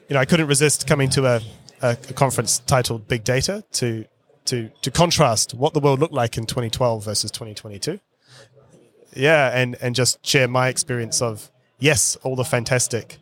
you 0.10 0.16
know, 0.16 0.20
I 0.20 0.26
couldn't 0.26 0.48
resist 0.48 0.88
coming 0.88 1.10
to 1.12 1.28
a, 1.28 1.42
a, 1.82 1.90
a 1.92 2.14
conference 2.14 2.60
titled 2.66 3.08
Big 3.08 3.24
Data 3.24 3.64
to 3.74 4.06
to 4.46 4.70
to 4.82 4.92
contrast 4.92 5.54
what 5.54 5.74
the 5.74 5.80
world 5.80 6.00
looked 6.00 6.14
like 6.14 6.38
in 6.38 6.46
2012 6.46 7.06
versus 7.06 7.30
2022. 7.30 8.00
Yeah, 9.16 9.52
and 9.56 9.78
and 9.80 9.94
just 9.94 10.26
share 10.26 10.48
my 10.48 10.70
experience 10.70 11.22
of 11.22 11.52
yes, 11.80 12.18
all 12.24 12.36
the 12.36 12.44
fantastic 12.44 13.20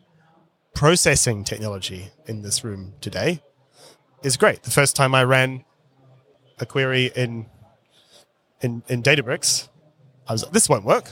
processing 0.74 1.44
technology 1.44 2.10
in 2.26 2.40
this 2.40 2.64
room 2.64 2.94
today 3.02 3.42
is 4.22 4.38
great. 4.38 4.62
The 4.62 4.70
first 4.70 4.96
time 4.96 5.14
I 5.14 5.22
ran 5.24 5.64
a 6.58 6.66
query 6.66 7.12
in 7.14 7.46
in 8.62 8.82
in 8.88 9.02
Databricks, 9.02 9.68
I 10.28 10.32
was 10.32 10.44
like, 10.44 10.52
this 10.52 10.68
won't 10.68 10.84
work. 10.84 11.10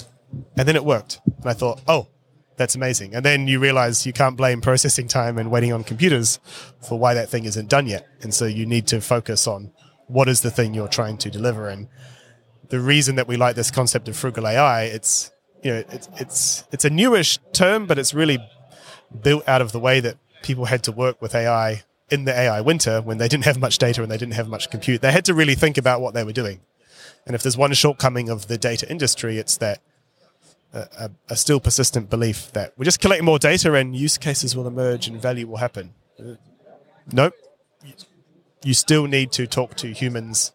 And 0.57 0.67
then 0.67 0.77
it 0.77 0.85
worked. 0.85 1.21
And 1.25 1.47
I 1.47 1.53
thought, 1.53 1.81
oh, 1.89 2.09
that's 2.57 2.75
amazing. 2.75 3.15
And 3.15 3.25
then 3.25 3.49
you 3.49 3.59
realize 3.59 4.05
you 4.07 4.13
can't 4.13 4.37
blame 4.37 4.61
processing 4.61 5.09
time 5.09 5.39
and 5.39 5.51
waiting 5.51 5.73
on 5.73 5.83
computers 5.83 6.39
for 6.87 6.99
why 6.99 7.15
that 7.15 7.29
thing 7.29 7.45
isn't 7.47 7.69
done 7.69 7.87
yet. 7.87 8.07
And 8.21 8.35
so 8.35 8.45
you 8.45 8.67
need 8.67 8.87
to 8.89 9.01
focus 9.01 9.47
on 9.47 9.73
what 10.07 10.29
is 10.29 10.43
the 10.43 10.51
thing 10.51 10.75
you're 10.75 10.89
trying 10.89 11.17
to 11.19 11.31
deliver. 11.31 11.69
And 11.69 11.89
the 12.69 12.81
reason 12.81 13.17
that 13.17 13.27
we 13.27 13.37
like 13.37 13.57
this 13.57 13.71
concept 13.71 14.09
of 14.09 14.17
frugal 14.17 14.47
AI, 14.47 14.85
it's 14.85 15.31
you 15.63 15.73
know, 15.73 15.85
it's 15.91 16.09
it's 16.17 16.65
it's 16.73 16.85
a 16.85 16.91
newish 16.91 17.39
term, 17.53 17.87
but 17.87 17.99
it's 17.99 18.15
really 18.15 18.39
built 19.23 19.49
out 19.49 19.61
of 19.61 19.73
the 19.73 19.81
way 19.81 20.01
that 20.01 20.17
people 20.43 20.67
had 20.67 20.83
to 20.85 20.93
work 20.93 21.21
with 21.21 21.35
AI 21.35 21.83
in 22.11 22.25
the 22.25 22.39
AI 22.39 22.61
winter 22.61 23.01
when 23.01 23.19
they 23.19 23.29
didn't 23.29 23.45
have 23.45 23.59
much 23.59 23.79
data 23.79 24.03
and 24.03 24.11
they 24.11 24.17
didn't 24.19 24.35
have 24.35 24.49
much 24.49 24.71
compute. 24.71 25.01
They 25.01 25.13
had 25.13 25.25
to 25.27 25.35
really 25.35 25.55
think 25.55 25.79
about 25.79 26.01
what 26.01 26.15
they 26.15 26.25
were 26.25 26.33
doing. 26.33 26.61
And 27.27 27.35
if 27.35 27.43
there's 27.43 27.57
one 27.57 27.73
shortcoming 27.75 28.29
of 28.29 28.49
the 28.49 28.57
data 28.59 28.91
industry, 28.91 29.39
it's 29.39 29.57
that 29.59 29.81
a, 30.73 30.79
a, 30.99 31.11
a 31.31 31.37
still 31.37 31.61
persistent 31.61 32.09
belief 32.11 32.51
that 32.53 32.73
we're 32.77 32.85
just 32.85 33.01
collecting 33.01 33.25
more 33.25 33.39
data 33.39 33.73
and 33.75 33.95
use 33.95 34.19
cases 34.19 34.57
will 34.57 34.67
emerge 34.67 35.07
and 35.09 35.21
value 35.21 35.47
will 35.47 35.59
happen. 35.59 35.93
Uh, 36.19 36.35
Nope. 37.13 37.35
You 38.63 38.75
still 38.75 39.07
need 39.07 39.33
to 39.33 39.47
talk 39.47 39.75
to 39.77 39.89
humans 39.93 40.53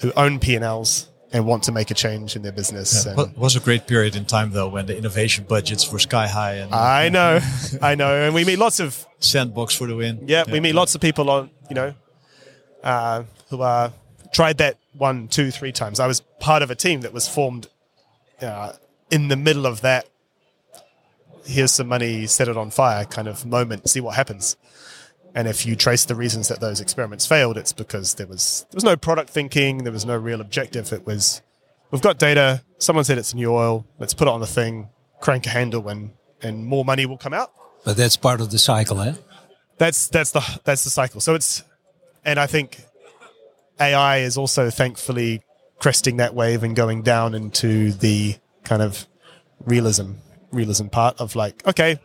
who 0.00 0.12
own 0.16 0.38
P&Ls 0.40 1.08
and 1.32 1.46
want 1.46 1.62
to 1.64 1.72
make 1.72 1.90
a 1.90 1.94
change 1.94 2.36
in 2.36 2.42
their 2.42 2.52
business. 2.52 3.06
and- 3.06 3.18
It 3.18 3.38
was 3.38 3.56
a 3.56 3.60
great 3.60 3.86
period 3.86 4.14
in 4.16 4.24
time 4.24 4.50
though 4.50 4.68
when 4.68 4.86
the 4.86 4.96
innovation 4.98 5.44
budgets 5.48 5.90
were 5.90 5.98
sky 5.98 6.26
high 6.26 6.54
and 6.56 6.74
I 6.74 7.08
know, 7.08 7.40
I 7.82 7.94
know. 7.94 8.14
And 8.14 8.34
we 8.34 8.44
meet 8.44 8.58
lots 8.58 8.80
of 8.80 9.06
sandbox 9.20 9.74
for 9.74 9.86
the 9.86 9.96
win. 9.96 10.24
Yeah, 10.26 10.44
we 10.50 10.60
meet 10.60 10.74
lots 10.74 10.94
of 10.94 11.00
people 11.00 11.30
on, 11.30 11.50
you 11.70 11.74
know, 11.74 11.94
uh, 12.82 13.22
who 13.50 13.62
uh, 13.62 13.90
tried 14.34 14.58
that 14.58 14.76
one, 14.92 15.28
two, 15.28 15.50
three 15.50 15.72
times. 15.72 16.00
I 16.00 16.06
was 16.06 16.20
part 16.40 16.62
of 16.62 16.70
a 16.70 16.74
team 16.74 17.00
that 17.02 17.12
was 17.14 17.28
formed 17.28 17.68
uh, 18.42 18.72
in 19.10 19.28
the 19.28 19.36
middle 19.36 19.64
of 19.64 19.80
that. 19.82 20.08
Here's 21.46 21.72
some 21.72 21.88
money, 21.88 22.26
set 22.26 22.48
it 22.48 22.56
on 22.56 22.70
fire 22.70 23.04
kind 23.04 23.28
of 23.28 23.46
moment. 23.46 23.88
See 23.88 24.00
what 24.00 24.16
happens. 24.16 24.56
And 25.34 25.48
if 25.48 25.64
you 25.64 25.76
trace 25.76 26.04
the 26.04 26.14
reasons 26.14 26.48
that 26.48 26.60
those 26.60 26.80
experiments 26.80 27.26
failed, 27.26 27.56
it's 27.56 27.72
because 27.72 28.14
there 28.14 28.26
was 28.26 28.66
there 28.70 28.76
was 28.76 28.84
no 28.84 28.96
product 28.96 29.30
thinking, 29.30 29.84
there 29.84 29.92
was 29.92 30.04
no 30.04 30.16
real 30.16 30.40
objective. 30.40 30.92
It 30.92 31.06
was 31.06 31.42
we've 31.90 32.02
got 32.02 32.18
data. 32.18 32.62
Someone 32.78 33.04
said 33.04 33.18
it's 33.18 33.34
new 33.34 33.52
oil. 33.52 33.86
Let's 33.98 34.14
put 34.14 34.28
it 34.28 34.30
on 34.30 34.40
the 34.40 34.46
thing, 34.46 34.88
crank 35.20 35.46
a 35.46 35.50
handle, 35.50 35.88
and 35.88 36.12
and 36.40 36.66
more 36.66 36.84
money 36.84 37.06
will 37.06 37.16
come 37.18 37.34
out 37.34 37.50
But 37.84 37.96
that's 37.96 38.16
part 38.16 38.40
of 38.40 38.50
the 38.50 38.58
cycle, 38.58 39.00
eh? 39.00 39.14
that's 39.78 40.08
that's 40.08 40.30
the 40.30 40.60
that's 40.64 40.84
the 40.84 40.90
cycle. 40.90 41.20
So 41.20 41.34
it's, 41.34 41.64
and 42.24 42.38
I 42.38 42.46
think 42.46 42.80
AI 43.80 44.18
is 44.18 44.36
also 44.36 44.70
thankfully 44.70 45.42
cresting 45.78 46.16
that 46.18 46.34
wave 46.34 46.62
and 46.62 46.76
going 46.76 47.02
down 47.02 47.34
into 47.34 47.92
the 47.92 48.36
kind 48.62 48.82
of 48.82 49.06
realism 49.64 50.12
realism 50.52 50.86
part 50.86 51.20
of 51.20 51.34
like, 51.34 51.66
okay, 51.66 51.98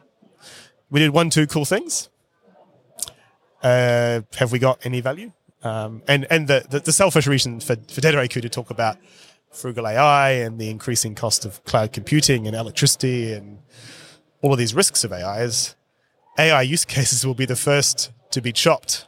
we 0.90 1.00
did 1.00 1.12
one 1.12 1.30
two 1.30 1.48
cool 1.48 1.66
things. 1.66 2.10
Uh, 3.62 4.22
have 4.38 4.52
we 4.52 4.60
got 4.60 4.84
any 4.86 5.02
value? 5.02 5.32
Um, 5.64 6.02
and 6.08 6.26
and 6.30 6.48
the, 6.48 6.66
the 6.70 6.80
the 6.80 6.94
selfish 6.94 7.28
reason 7.28 7.60
for 7.60 7.76
for 7.76 8.02
IQ 8.02 8.42
to 8.42 8.50
talk 8.50 8.70
about 8.70 8.98
frugal 9.52 9.88
AI 9.88 10.32
and 10.32 10.60
the 10.60 10.70
increasing 10.70 11.16
cost 11.16 11.44
of 11.44 11.64
cloud 11.66 11.92
computing 11.92 12.48
and 12.48 12.56
electricity 12.56 13.34
and 13.34 13.60
all 14.42 14.54
of 14.54 14.60
these 14.60 14.74
risks 14.74 15.04
of 15.04 15.12
AI 15.12 15.42
is 15.42 15.76
AI 16.38 16.62
use 16.62 16.86
cases 16.98 17.26
will 17.26 17.34
be 17.34 17.46
the 17.46 17.56
first 17.56 18.12
to 18.32 18.42
be 18.42 18.54
chopped 18.54 19.06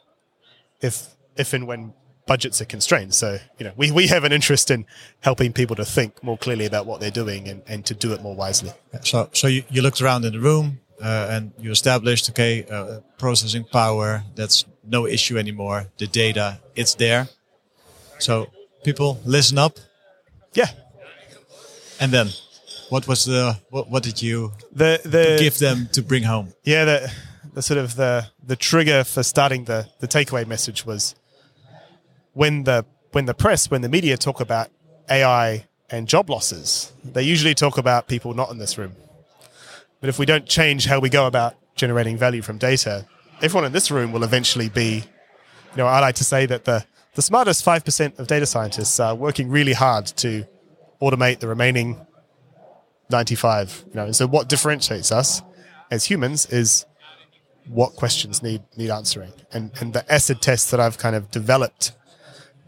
if 0.81 1.15
if 1.37 1.53
and 1.53 1.67
when 1.67 1.93
budgets 2.25 2.61
are 2.61 2.65
constrained. 2.65 3.13
So, 3.13 3.39
you 3.57 3.65
know, 3.65 3.73
we, 3.75 3.91
we 3.91 4.07
have 4.07 4.23
an 4.23 4.31
interest 4.31 4.71
in 4.71 4.85
helping 5.21 5.53
people 5.53 5.75
to 5.75 5.85
think 5.85 6.23
more 6.23 6.37
clearly 6.37 6.65
about 6.65 6.85
what 6.85 6.99
they're 6.99 7.11
doing 7.11 7.47
and, 7.47 7.61
and 7.67 7.85
to 7.85 7.93
do 7.93 8.13
it 8.13 8.21
more 8.21 8.35
wisely. 8.35 8.71
So, 9.03 9.29
so 9.33 9.47
you, 9.47 9.63
you 9.69 9.81
looked 9.81 10.01
around 10.01 10.25
in 10.25 10.33
the 10.33 10.39
room 10.39 10.79
uh, 11.01 11.27
and 11.31 11.51
you 11.59 11.71
established, 11.71 12.29
okay, 12.29 12.65
uh, 12.65 12.99
processing 13.17 13.63
power, 13.65 14.23
that's 14.35 14.65
no 14.83 15.07
issue 15.07 15.37
anymore. 15.37 15.87
The 15.97 16.07
data, 16.07 16.59
it's 16.75 16.95
there. 16.95 17.27
So 18.19 18.47
people 18.83 19.19
listen 19.25 19.57
up. 19.57 19.77
Yeah. 20.53 20.67
And 21.99 22.11
then 22.11 22.29
what 22.89 23.07
was 23.07 23.25
the, 23.25 23.57
what, 23.69 23.89
what 23.89 24.03
did 24.03 24.21
you 24.21 24.51
The 24.71 24.99
the 25.03 25.37
give 25.39 25.57
them 25.59 25.87
to 25.93 26.01
bring 26.01 26.23
home? 26.23 26.53
yeah, 26.63 26.85
the 26.85 27.11
the 27.53 27.61
sort 27.61 27.79
of 27.79 27.95
the 27.95 28.27
the 28.47 28.55
trigger 28.55 29.03
for 29.03 29.23
starting 29.23 29.65
the 29.65 29.87
the 29.99 30.07
takeaway 30.07 30.45
message 30.47 30.85
was 30.85 31.15
when 32.33 32.63
the 32.63 32.85
when 33.11 33.25
the 33.25 33.33
press, 33.33 33.69
when 33.69 33.81
the 33.81 33.89
media 33.89 34.17
talk 34.17 34.39
about 34.39 34.69
AI 35.09 35.65
and 35.89 36.07
job 36.07 36.29
losses, 36.29 36.93
they 37.03 37.23
usually 37.23 37.53
talk 37.53 37.77
about 37.77 38.07
people 38.07 38.33
not 38.33 38.49
in 38.51 38.57
this 38.57 38.77
room. 38.77 38.93
But 39.99 40.09
if 40.09 40.17
we 40.17 40.25
don't 40.25 40.45
change 40.45 40.85
how 40.85 40.99
we 40.99 41.09
go 41.09 41.27
about 41.27 41.55
generating 41.75 42.17
value 42.17 42.41
from 42.41 42.57
data, 42.57 43.05
everyone 43.41 43.65
in 43.65 43.73
this 43.73 43.91
room 43.91 44.11
will 44.11 44.23
eventually 44.23 44.69
be, 44.69 44.95
you 44.95 45.77
know, 45.77 45.85
I 45.85 45.99
like 45.99 46.15
to 46.15 46.23
say 46.23 46.45
that 46.45 46.63
the, 46.65 46.85
the 47.15 47.21
smartest 47.21 47.65
5% 47.65 48.17
of 48.17 48.27
data 48.27 48.45
scientists 48.45 48.99
are 48.99 49.13
working 49.13 49.49
really 49.49 49.73
hard 49.73 50.05
to 50.17 50.45
automate 51.01 51.39
the 51.39 51.47
remaining 51.47 52.05
95. 53.09 53.83
You 53.89 53.95
know, 53.95 54.05
and 54.05 54.15
so 54.15 54.27
what 54.27 54.47
differentiates 54.47 55.11
us 55.11 55.41
as 55.91 56.05
humans 56.05 56.45
is 56.47 56.85
what 57.67 57.95
questions 57.95 58.41
need 58.41 58.63
need 58.77 58.89
answering. 58.89 59.33
And 59.53 59.71
and 59.79 59.93
the 59.93 60.09
acid 60.11 60.41
test 60.41 60.71
that 60.71 60.79
I've 60.79 60.97
kind 60.97 61.15
of 61.15 61.29
developed 61.29 61.91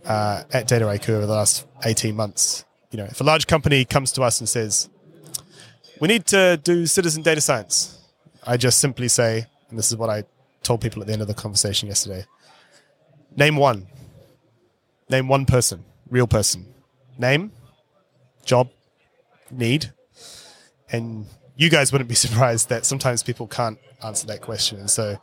uh, 0.06 0.44
at 0.52 0.68
Dataiku 0.68 1.10
over 1.10 1.26
the 1.26 1.34
last 1.34 1.66
18 1.84 2.16
months, 2.16 2.66
you 2.92 2.98
know, 2.98 3.06
if 3.06 3.22
a 3.22 3.24
large 3.24 3.48
company 3.48 3.86
comes 3.86 4.12
to 4.14 4.24
us 4.24 4.40
and 4.40 4.48
says, 4.48 4.90
we 6.00 6.08
need 6.08 6.26
to 6.28 6.58
do 6.58 6.86
citizen 6.86 7.24
data 7.24 7.42
science, 7.42 8.00
I 8.46 8.58
just 8.58 8.80
simply 8.80 9.08
say, 9.08 9.46
and 9.70 9.80
this 9.80 9.92
is 9.92 9.98
what 9.98 10.10
I 10.10 10.24
told 10.62 10.82
people 10.82 11.02
at 11.02 11.08
the 11.08 11.14
end 11.14 11.22
of 11.22 11.28
the 11.28 11.34
conversation 11.34 11.88
yesterday, 11.88 12.26
name 13.36 13.56
one. 13.56 13.88
Name 15.10 15.28
one 15.28 15.46
person, 15.46 15.84
real 16.10 16.28
person. 16.28 16.66
Name, 17.18 17.52
job, 18.46 18.70
need. 19.52 19.92
And 20.92 21.26
you 21.56 21.70
guys 21.70 21.92
wouldn't 21.92 22.10
be 22.10 22.16
surprised 22.28 22.70
that 22.70 22.86
sometimes 22.86 23.24
people 23.24 23.48
can't 23.48 23.80
answer 24.04 24.28
that 24.28 24.42
question. 24.42 24.80
And 24.80 24.90
so 24.90 25.18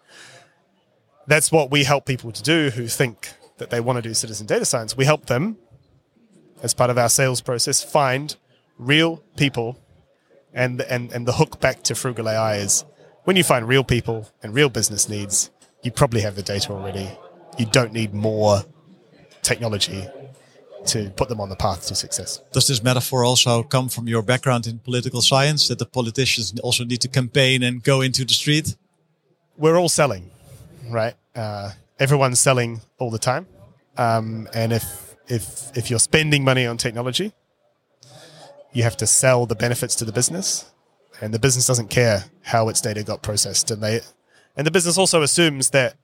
that's 1.26 1.52
what 1.52 1.70
we 1.70 1.84
help 1.84 2.06
people 2.06 2.32
to 2.32 2.42
do 2.42 2.70
who 2.70 2.87
think 2.88 3.32
that 3.61 3.71
they 3.71 3.81
want 3.81 3.97
to 3.97 4.02
do 4.02 4.12
citizen 4.12 4.47
data 4.47 4.64
science. 4.64 4.97
We 4.97 5.05
help 5.05 5.26
them 5.26 5.57
as 6.62 6.75
part 6.75 6.90
of 6.90 6.99
our 6.99 7.09
sales 7.09 7.40
process 7.40 7.83
find 7.83 8.37
real 8.79 9.19
people 9.37 9.79
and 10.52 10.81
and 10.83 11.12
and 11.12 11.26
the 11.26 11.33
hook 11.33 11.61
back 11.61 11.83
to 11.85 11.95
frugal 11.95 12.29
AI 12.29 12.57
is 12.57 12.85
when 13.25 13.37
you 13.37 13.45
find 13.45 13.69
real 13.69 13.85
people 13.85 14.29
and 14.43 14.55
real 14.55 14.69
business 14.69 15.09
needs, 15.09 15.50
you 15.83 15.90
probably 15.93 16.23
have 16.23 16.35
the 16.35 16.43
data 16.43 16.73
already. 16.73 17.09
You 17.59 17.67
don't 17.67 17.93
need 17.93 18.12
more 18.12 18.64
technology 19.43 20.07
to 20.87 21.11
put 21.11 21.29
them 21.29 21.40
on 21.40 21.50
the 21.50 21.57
path 21.57 21.87
to 21.88 21.95
success. 21.95 22.40
Does 22.52 22.67
this 22.67 22.83
metaphor 22.83 23.25
also 23.25 23.62
come 23.62 23.88
from 23.88 24.09
your 24.09 24.23
background 24.23 24.67
in 24.67 24.79
political 24.79 25.21
science 25.21 25.69
that 25.69 25.79
the 25.79 25.87
politicians 25.87 26.59
also 26.61 26.85
need 26.85 27.02
to 27.02 27.09
campaign 27.09 27.62
and 27.62 27.83
go 27.83 28.00
into 28.00 28.25
the 28.25 28.33
street? 28.33 28.76
We're 29.59 29.79
all 29.79 29.90
selling, 29.90 30.31
right? 30.88 31.14
Uh, 31.37 31.73
everyone's 32.00 32.40
selling 32.40 32.80
all 32.99 33.11
the 33.11 33.19
time, 33.19 33.47
um, 33.97 34.49
and 34.52 34.73
if 34.73 35.14
if 35.28 35.76
if 35.76 35.90
you're 35.90 36.00
spending 36.00 36.42
money 36.42 36.66
on 36.66 36.76
technology, 36.76 37.33
you 38.73 38.83
have 38.83 38.97
to 38.97 39.07
sell 39.07 39.47
the 39.47 39.54
benefits 39.54 39.95
to 39.97 40.04
the 40.04 40.12
business, 40.12 40.73
and 41.21 41.33
the 41.33 41.38
business 41.38 41.66
doesn't 41.66 41.88
care 41.88 42.25
how 42.42 42.69
its 42.69 42.80
data 42.80 43.04
got 43.04 43.23
processed, 43.23 43.71
and 43.71 43.83
they 43.83 44.00
and 44.57 44.66
the 44.66 44.71
business 44.71 44.99
also 44.99 45.23
assumes 45.23 45.71
that 45.71 45.95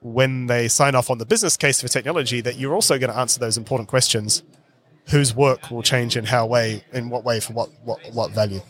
when 0.00 0.46
they 0.46 0.68
sign 0.68 0.94
off 0.94 1.08
on 1.08 1.18
the 1.18 1.26
business 1.26 1.56
case 1.56 1.80
for 1.80 1.88
technology, 1.88 2.40
that 2.42 2.56
you're 2.56 2.74
also 2.74 2.98
going 2.98 3.10
to 3.10 3.18
answer 3.18 3.40
those 3.40 3.56
important 3.56 3.88
questions: 3.88 4.42
whose 5.08 5.34
work 5.34 5.70
will 5.70 5.82
change 5.82 6.16
in 6.16 6.24
how 6.26 6.46
way, 6.46 6.84
in 6.92 7.08
what 7.08 7.24
way, 7.24 7.40
for 7.40 7.52
what 7.54 7.70
what 7.84 8.00
what 8.12 8.32
value. 8.32 8.60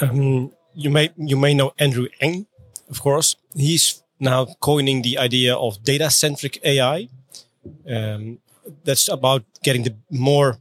Um, 0.00 0.52
you 0.74 0.90
may 0.90 1.10
you 1.16 1.36
may 1.36 1.54
know 1.54 1.72
Andrew 1.78 2.06
Ng 2.20 2.46
of 2.92 3.00
course. 3.00 3.36
He's 3.56 4.01
now 4.22 4.46
coining 4.60 5.02
the 5.02 5.18
idea 5.18 5.54
of 5.54 5.82
data 5.82 6.08
centric 6.10 6.58
AI. 6.64 7.08
Um, 7.86 8.38
that's 8.84 9.08
about 9.08 9.42
getting 9.62 9.82
the 9.82 9.94
more 10.10 10.58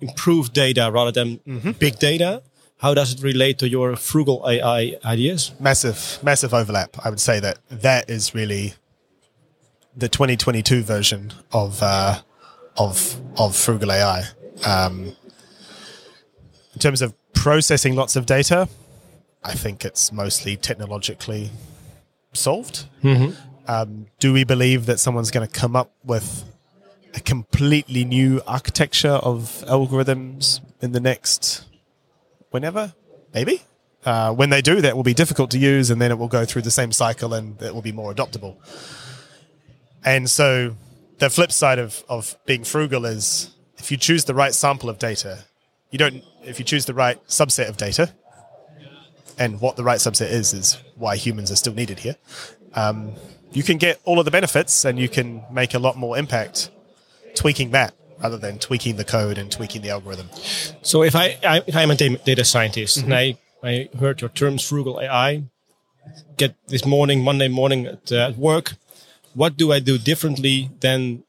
improved 0.00 0.52
data 0.52 0.90
rather 0.92 1.10
than 1.12 1.40
big 1.78 1.98
data. 1.98 2.42
How 2.78 2.94
does 2.94 3.14
it 3.14 3.22
relate 3.22 3.58
to 3.58 3.68
your 3.68 3.96
frugal 3.96 4.44
AI 4.46 4.96
ideas? 5.04 5.52
massive 5.58 6.18
massive 6.22 6.52
overlap 6.54 6.90
i 7.04 7.10
would 7.10 7.20
say 7.20 7.40
that 7.40 7.58
that 7.70 8.08
is 8.08 8.34
really 8.34 8.74
the 9.96 10.08
2022 10.08 10.82
version 10.82 11.32
of 11.52 11.82
uh, 11.82 12.20
of 12.76 13.16
of 13.38 13.56
frugal 13.56 13.90
ai 13.90 14.24
um, 14.64 15.16
in 16.74 16.78
terms 16.78 17.00
of 17.02 17.14
processing 17.32 17.96
lots 17.96 18.14
of 18.16 18.26
data 18.26 18.68
i 19.42 19.54
think 19.54 19.84
it's 19.84 20.12
mostly 20.12 20.56
technologically 20.56 21.50
solved 22.36 22.86
um, 23.68 24.06
do 24.18 24.32
we 24.32 24.44
believe 24.44 24.86
that 24.86 25.00
someone's 25.00 25.30
going 25.30 25.46
to 25.46 25.52
come 25.52 25.74
up 25.74 25.90
with 26.04 26.44
a 27.14 27.20
completely 27.20 28.04
new 28.04 28.40
architecture 28.46 29.08
of 29.08 29.64
algorithms 29.66 30.60
in 30.80 30.92
the 30.92 31.00
next 31.00 31.64
whenever 32.50 32.94
maybe 33.34 33.62
uh, 34.06 34.32
when 34.32 34.50
they 34.50 34.62
do, 34.62 34.80
that 34.80 34.94
will 34.94 35.02
be 35.02 35.14
difficult 35.14 35.50
to 35.50 35.58
use, 35.58 35.90
and 35.90 36.00
then 36.00 36.12
it 36.12 36.14
will 36.18 36.28
go 36.28 36.44
through 36.44 36.62
the 36.62 36.70
same 36.70 36.92
cycle, 36.92 37.34
and 37.34 37.60
it 37.60 37.74
will 37.74 37.82
be 37.82 37.90
more 37.90 38.14
adoptable. 38.14 38.54
And 40.04 40.30
so, 40.30 40.76
the 41.18 41.28
flip 41.28 41.50
side 41.50 41.80
of, 41.80 42.04
of 42.08 42.36
being 42.46 42.62
frugal 42.62 43.04
is 43.04 43.50
if 43.78 43.90
you 43.90 43.96
choose 43.96 44.24
the 44.24 44.34
right 44.34 44.54
sample 44.54 44.88
of 44.88 45.00
data, 45.00 45.44
you 45.90 45.98
don't. 45.98 46.22
If 46.44 46.60
you 46.60 46.64
choose 46.64 46.84
the 46.86 46.94
right 46.94 47.20
subset 47.26 47.68
of 47.68 47.76
data, 47.76 48.14
and 49.38 49.60
what 49.60 49.76
the 49.76 49.84
right 49.84 49.98
subset 49.98 50.30
is 50.30 50.52
is 50.52 50.78
why 50.96 51.16
humans 51.16 51.50
are 51.50 51.56
still 51.56 51.74
needed 51.74 52.00
here. 52.00 52.16
Um, 52.74 53.12
you 53.52 53.62
can 53.62 53.78
get 53.78 54.00
all 54.04 54.18
of 54.18 54.24
the 54.24 54.30
benefits, 54.30 54.84
and 54.84 54.98
you 54.98 55.08
can 55.08 55.42
make 55.50 55.74
a 55.74 55.78
lot 55.78 55.96
more 55.96 56.18
impact 56.18 56.70
tweaking 57.34 57.70
that 57.70 57.94
rather 58.20 58.38
than 58.38 58.58
tweaking 58.58 58.96
the 58.96 59.04
code 59.04 59.38
and 59.38 59.50
tweaking 59.50 59.82
the 59.82 59.90
algorithm. 59.90 60.28
So 60.82 61.02
if 61.02 61.14
I, 61.14 61.38
I 61.44 61.62
if 61.66 61.76
I'm 61.76 61.90
a 61.90 61.94
data 61.94 62.44
scientist 62.44 62.98
and 62.98 63.14
I, 63.14 63.38
I 63.62 63.88
heard 63.98 64.20
your 64.20 64.30
terms 64.30 64.66
frugal 64.66 65.00
AI, 65.00 65.44
get 66.36 66.54
this 66.68 66.84
morning 66.84 67.22
Monday 67.22 67.48
morning 67.48 67.86
at, 67.86 68.10
uh, 68.12 68.28
at 68.28 68.36
work, 68.36 68.74
what 69.34 69.56
do 69.56 69.72
I 69.72 69.80
do 69.80 69.98
differently 69.98 70.70
than 70.80 71.24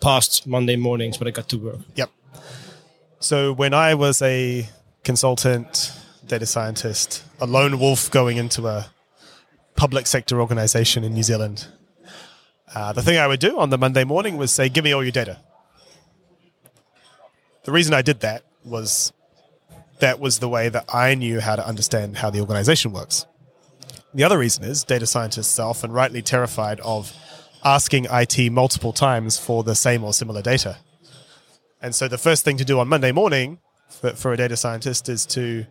past 0.00 0.46
Monday 0.46 0.76
mornings 0.76 1.20
when 1.20 1.28
I 1.28 1.30
got 1.30 1.48
to 1.50 1.58
work? 1.58 1.80
Yep. 1.94 2.10
So 3.20 3.52
when 3.52 3.74
I 3.74 3.94
was 3.94 4.22
a 4.22 4.66
consultant, 5.04 5.92
data 6.30 6.46
scientist, 6.46 7.24
a 7.40 7.46
lone 7.46 7.80
wolf 7.80 8.08
going 8.08 8.36
into 8.36 8.68
a 8.68 8.86
public 9.74 10.06
sector 10.06 10.40
organization 10.40 11.02
in 11.02 11.12
New 11.12 11.24
Zealand, 11.24 11.66
uh, 12.72 12.92
the 12.92 13.02
thing 13.02 13.18
I 13.18 13.26
would 13.26 13.40
do 13.40 13.58
on 13.58 13.70
the 13.70 13.76
Monday 13.76 14.04
morning 14.04 14.36
was 14.36 14.52
say, 14.52 14.68
"Give 14.68 14.84
me 14.84 14.92
all 14.92 15.02
your 15.02 15.10
data." 15.10 15.40
The 17.64 17.72
reason 17.72 17.94
I 17.94 18.02
did 18.02 18.20
that 18.20 18.44
was 18.64 19.12
that 19.98 20.20
was 20.20 20.38
the 20.38 20.48
way 20.48 20.68
that 20.68 20.84
I 20.94 21.16
knew 21.16 21.40
how 21.40 21.56
to 21.56 21.66
understand 21.66 22.18
how 22.18 22.30
the 22.30 22.40
organization 22.40 22.92
works. 22.92 23.26
The 24.14 24.22
other 24.22 24.38
reason 24.38 24.62
is 24.62 24.84
data 24.84 25.06
scientists 25.06 25.58
are 25.58 25.68
often 25.68 25.90
rightly 25.90 26.22
terrified 26.22 26.78
of 26.80 27.12
asking 27.64 28.06
IT 28.08 28.52
multiple 28.52 28.92
times 28.92 29.36
for 29.36 29.64
the 29.64 29.74
same 29.74 30.04
or 30.04 30.12
similar 30.12 30.42
data. 30.42 30.78
And 31.82 31.92
so 31.92 32.06
the 32.06 32.18
first 32.18 32.44
thing 32.44 32.56
to 32.58 32.64
do 32.64 32.78
on 32.78 32.86
Monday 32.86 33.10
morning 33.10 33.58
for, 33.88 34.10
for 34.10 34.32
a 34.32 34.36
data 34.36 34.56
scientist 34.56 35.08
is 35.08 35.26
to 35.26 35.66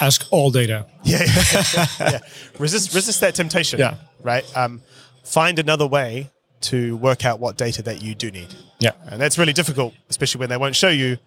Ask 0.00 0.26
all 0.30 0.50
data. 0.50 0.86
yeah, 1.04 1.24
yeah, 1.52 1.86
yeah. 2.00 2.18
resist 2.58 2.94
resist 2.94 3.20
that 3.20 3.34
temptation. 3.34 3.78
Yeah. 3.78 3.96
Right. 4.22 4.44
Um, 4.56 4.82
find 5.22 5.58
another 5.58 5.86
way 5.86 6.30
to 6.62 6.96
work 6.96 7.24
out 7.24 7.40
what 7.40 7.56
data 7.56 7.82
that 7.82 8.02
you 8.02 8.14
do 8.14 8.30
need. 8.30 8.54
Yeah. 8.80 8.92
And 9.06 9.20
that's 9.20 9.38
really 9.38 9.52
difficult, 9.52 9.94
especially 10.08 10.40
when 10.40 10.48
they 10.48 10.56
won't 10.56 10.74
show 10.74 10.88
you 10.88 11.18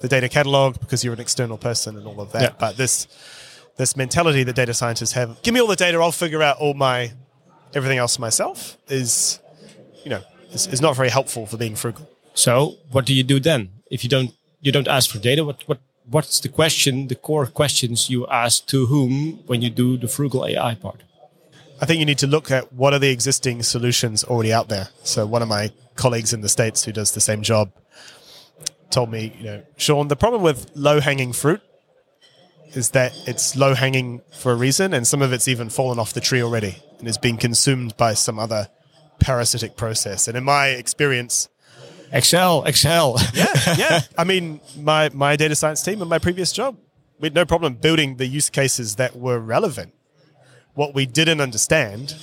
the 0.00 0.08
data 0.08 0.28
catalog 0.28 0.78
because 0.80 1.04
you're 1.04 1.14
an 1.14 1.20
external 1.20 1.58
person 1.58 1.96
and 1.96 2.06
all 2.06 2.20
of 2.20 2.32
that. 2.32 2.42
Yeah. 2.42 2.50
But 2.58 2.76
this 2.76 3.08
this 3.76 3.96
mentality 3.96 4.42
that 4.44 4.56
data 4.56 4.72
scientists 4.72 5.12
have, 5.12 5.42
give 5.42 5.52
me 5.52 5.60
all 5.60 5.66
the 5.66 5.76
data, 5.76 5.98
I'll 5.98 6.12
figure 6.12 6.42
out 6.42 6.58
all 6.58 6.74
my 6.74 7.12
everything 7.74 7.98
else 7.98 8.18
myself 8.18 8.78
is 8.88 9.40
you 10.06 10.10
know, 10.10 10.22
is, 10.52 10.68
is 10.68 10.80
not 10.80 10.94
very 10.94 11.10
helpful 11.10 11.46
for 11.46 11.56
being 11.56 11.74
frugal. 11.74 12.08
So 12.34 12.76
what 12.92 13.04
do 13.04 13.12
you 13.12 13.24
do 13.24 13.40
then? 13.40 13.70
If 13.90 14.04
you 14.04 14.08
don't 14.08 14.30
you 14.60 14.70
don't 14.70 14.88
ask 14.88 15.10
for 15.10 15.18
data, 15.18 15.44
what 15.44 15.62
what 15.66 15.80
what's 16.08 16.40
the 16.40 16.48
question, 16.48 17.08
the 17.08 17.14
core 17.14 17.46
questions 17.46 18.08
you 18.08 18.26
ask 18.28 18.66
to 18.66 18.86
whom 18.86 19.40
when 19.46 19.62
you 19.62 19.70
do 19.70 19.96
the 19.96 20.08
frugal 20.08 20.46
AI 20.46 20.74
part? 20.74 21.02
I 21.80 21.84
think 21.84 22.00
you 22.00 22.06
need 22.06 22.18
to 22.18 22.26
look 22.26 22.50
at 22.50 22.72
what 22.72 22.94
are 22.94 22.98
the 22.98 23.10
existing 23.10 23.62
solutions 23.62 24.24
already 24.24 24.52
out 24.52 24.68
there. 24.68 24.88
So 25.02 25.26
one 25.26 25.42
of 25.42 25.48
my 25.48 25.72
colleagues 25.94 26.32
in 26.32 26.40
the 26.40 26.48
States 26.48 26.84
who 26.84 26.92
does 26.92 27.12
the 27.12 27.20
same 27.20 27.42
job 27.42 27.70
told 28.90 29.10
me, 29.10 29.34
you 29.38 29.44
know, 29.44 29.62
Shaun, 29.76 30.08
the 30.08 30.16
problem 30.16 30.42
with 30.42 30.70
low 30.74 31.00
hanging 31.00 31.32
fruit 31.32 31.60
is 32.72 32.90
that 32.90 33.12
it's 33.26 33.56
low 33.56 33.74
hanging 33.74 34.22
for 34.32 34.52
a 34.52 34.54
reason 34.54 34.94
and 34.94 35.06
some 35.06 35.22
of 35.22 35.32
it's 35.32 35.48
even 35.48 35.68
fallen 35.68 35.98
off 35.98 36.12
the 36.12 36.20
tree 36.20 36.42
already 36.42 36.82
and 36.98 37.08
is 37.08 37.18
being 37.18 37.36
consumed 37.36 37.96
by 37.96 38.14
some 38.14 38.38
other 38.38 38.68
parasitic 39.18 39.76
process. 39.76 40.28
And 40.28 40.36
in 40.36 40.44
my 40.44 40.68
experience, 40.68 41.48
Excel, 42.12 42.64
Excel. 42.64 43.16
yeah. 43.34 43.46
Yeah. 43.76 44.00
I 44.16 44.24
mean, 44.24 44.60
my 44.78 45.10
my 45.12 45.36
data 45.36 45.54
science 45.54 45.82
team 45.82 46.02
in 46.02 46.08
my 46.08 46.18
previous 46.18 46.52
job, 46.52 46.76
we 47.18 47.26
had 47.26 47.34
no 47.34 47.44
problem 47.44 47.74
building 47.74 48.16
the 48.16 48.26
use 48.26 48.50
cases 48.50 48.96
that 48.96 49.16
were 49.16 49.38
relevant. 49.38 49.92
What 50.74 50.94
we 50.94 51.06
didn't 51.06 51.40
understand 51.40 52.14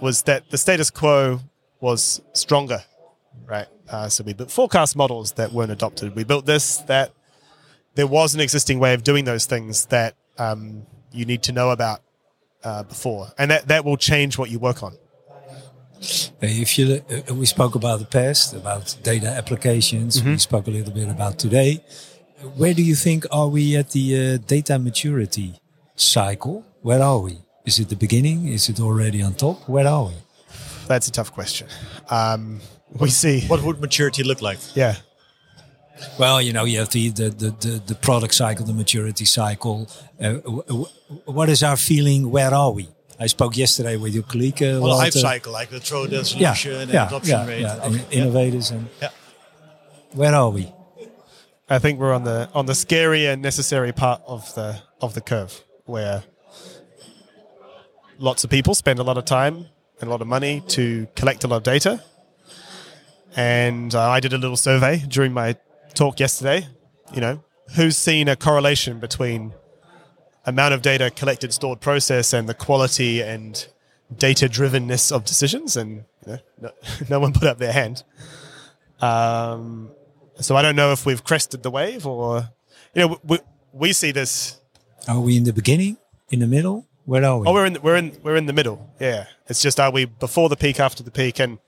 was 0.00 0.22
that 0.22 0.50
the 0.50 0.58
status 0.58 0.90
quo 0.90 1.40
was 1.80 2.20
stronger, 2.32 2.82
right? 3.46 3.66
Uh, 3.88 4.08
so 4.08 4.24
we 4.24 4.32
built 4.32 4.50
forecast 4.50 4.96
models 4.96 5.32
that 5.32 5.52
weren't 5.52 5.70
adopted. 5.72 6.14
We 6.14 6.24
built 6.24 6.46
this 6.46 6.78
that 6.88 7.12
there 7.94 8.06
was 8.06 8.34
an 8.34 8.40
existing 8.40 8.78
way 8.78 8.94
of 8.94 9.02
doing 9.02 9.24
those 9.24 9.46
things 9.46 9.86
that 9.86 10.14
um, 10.38 10.86
you 11.12 11.24
need 11.24 11.42
to 11.44 11.52
know 11.52 11.70
about 11.70 12.00
uh, 12.64 12.82
before, 12.84 13.28
and 13.38 13.50
that 13.50 13.68
that 13.68 13.84
will 13.84 13.96
change 13.96 14.38
what 14.38 14.50
you 14.50 14.58
work 14.58 14.82
on. 14.82 14.96
Uh, 16.02 16.46
If 16.64 16.78
you, 16.78 17.00
uh, 17.28 17.34
we 17.34 17.46
spoke 17.46 17.74
about 17.74 17.98
the 18.00 18.06
past, 18.06 18.54
about 18.54 18.96
data 19.02 19.28
applications. 19.28 20.16
Mm-hmm. 20.18 20.30
We 20.30 20.38
spoke 20.38 20.66
a 20.66 20.70
little 20.70 20.92
bit 20.92 21.08
about 21.08 21.38
today. 21.38 21.84
Where 22.56 22.74
do 22.74 22.82
you 22.82 22.96
think 22.96 23.24
are 23.30 23.48
we 23.48 23.76
at 23.76 23.90
the 23.90 24.06
uh, 24.34 24.38
data 24.46 24.78
maturity 24.78 25.60
cycle? 25.94 26.64
Where 26.82 27.02
are 27.02 27.20
we? 27.20 27.38
Is 27.64 27.78
it 27.78 27.88
the 27.88 27.96
beginning? 27.96 28.48
Is 28.48 28.68
it 28.68 28.80
already 28.80 29.22
on 29.22 29.34
top? 29.34 29.68
Where 29.68 29.86
are 29.86 30.06
we? 30.06 30.14
That's 30.88 31.06
a 31.08 31.12
tough 31.12 31.32
question. 31.32 31.68
Um, 32.10 32.60
we 32.98 33.08
see, 33.10 33.42
What 33.46 33.62
would 33.62 33.80
maturity 33.80 34.24
look 34.24 34.42
like? 34.42 34.58
yeah. 34.74 34.96
Well, 36.18 36.42
you 36.42 36.52
know, 36.52 36.64
you 36.64 36.78
have 36.80 36.88
the 36.90 37.10
the 37.10 37.30
the, 37.30 37.50
the, 37.60 37.82
the 37.86 37.94
product 37.94 38.34
cycle, 38.34 38.66
the 38.66 38.72
maturity 38.72 39.24
cycle. 39.24 39.88
Uh, 40.20 40.32
w- 40.42 40.62
w- 40.66 40.86
what 41.26 41.48
is 41.48 41.62
our 41.62 41.76
feeling? 41.76 42.30
Where 42.32 42.52
are 42.52 42.72
we? 42.72 42.88
I 43.20 43.26
spoke 43.26 43.56
yesterday 43.56 43.96
with 43.96 44.14
your 44.14 44.24
colleague. 44.24 44.62
Uh, 44.62 44.80
Well, 44.80 44.92
a 44.92 44.94
hype 44.94 45.14
Walter. 45.14 45.18
cycle, 45.20 45.52
like 45.52 45.70
the 45.70 45.80
throw 45.80 46.06
the 46.06 46.16
Yeah, 46.16 46.22
solution 46.54 46.72
and 46.80 46.90
yeah, 46.92 47.06
adoption 47.06 47.30
yeah, 47.38 47.46
rate. 47.46 47.60
yeah. 47.60 47.74
Okay, 47.84 48.04
in- 48.10 48.20
Innovators 48.22 48.70
and 48.70 48.88
Yeah. 49.00 49.10
where 50.14 50.34
are 50.34 50.50
we? 50.50 50.72
I 51.70 51.78
think 51.78 52.00
we're 52.00 52.12
on 52.12 52.24
the 52.24 52.48
on 52.54 52.66
the 52.66 52.74
scary 52.74 53.26
and 53.26 53.40
necessary 53.40 53.92
part 53.92 54.20
of 54.26 54.52
the 54.54 54.76
of 55.00 55.14
the 55.14 55.20
curve 55.20 55.62
where 55.86 56.22
lots 58.18 58.44
of 58.44 58.50
people 58.50 58.74
spend 58.74 58.98
a 58.98 59.02
lot 59.02 59.16
of 59.18 59.24
time 59.24 59.66
and 60.00 60.08
a 60.08 60.10
lot 60.10 60.20
of 60.20 60.26
money 60.26 60.62
to 60.68 61.06
collect 61.16 61.44
a 61.44 61.48
lot 61.48 61.56
of 61.58 61.62
data. 61.62 62.02
And 63.36 63.94
uh, 63.94 64.10
I 64.10 64.20
did 64.20 64.32
a 64.32 64.38
little 64.38 64.56
survey 64.56 64.98
during 65.08 65.32
my 65.32 65.56
talk 65.94 66.20
yesterday. 66.20 66.66
You 67.14 67.20
know, 67.20 67.44
who's 67.76 67.96
seen 67.96 68.28
a 68.28 68.36
correlation 68.36 68.98
between 69.00 69.52
amount 70.44 70.74
of 70.74 70.82
data 70.82 71.10
collected, 71.10 71.52
stored, 71.52 71.80
processed, 71.80 72.32
and 72.32 72.48
the 72.48 72.54
quality 72.54 73.20
and 73.20 73.66
data 74.16 74.46
drivenness 74.46 75.12
of 75.12 75.24
decisions? 75.24 75.76
And 75.76 76.04
you 76.26 76.32
know, 76.32 76.38
no, 76.60 76.70
no 77.10 77.20
one 77.20 77.32
put 77.32 77.44
up 77.44 77.58
their 77.58 77.72
hand. 77.72 78.04
Um, 79.00 79.90
so 80.40 80.56
I 80.56 80.62
don't 80.62 80.76
know 80.76 80.92
if 80.92 81.04
we've 81.04 81.22
crested 81.24 81.62
the 81.62 81.70
wave 81.70 82.06
or, 82.06 82.50
you 82.94 83.06
know, 83.06 83.18
we, 83.24 83.38
we 83.72 83.92
see 83.92 84.12
this. 84.12 84.60
Are 85.08 85.20
we 85.20 85.36
in 85.36 85.44
the 85.44 85.52
beginning? 85.52 85.96
In 86.30 86.40
the 86.40 86.46
middle? 86.46 86.86
Where 87.04 87.24
are 87.24 87.38
we? 87.38 87.46
Oh, 87.48 87.52
we're 87.52 87.66
in, 87.66 87.78
we're 87.82 87.96
in, 87.96 88.16
we're 88.22 88.36
in 88.36 88.46
the 88.46 88.52
middle. 88.52 88.94
Yeah. 89.00 89.26
It's 89.48 89.60
just, 89.60 89.80
are 89.80 89.90
we 89.90 90.04
before 90.04 90.48
the 90.48 90.56
peak, 90.56 90.78
after 90.78 91.02
the 91.02 91.10
peak? 91.10 91.40
And 91.40 91.58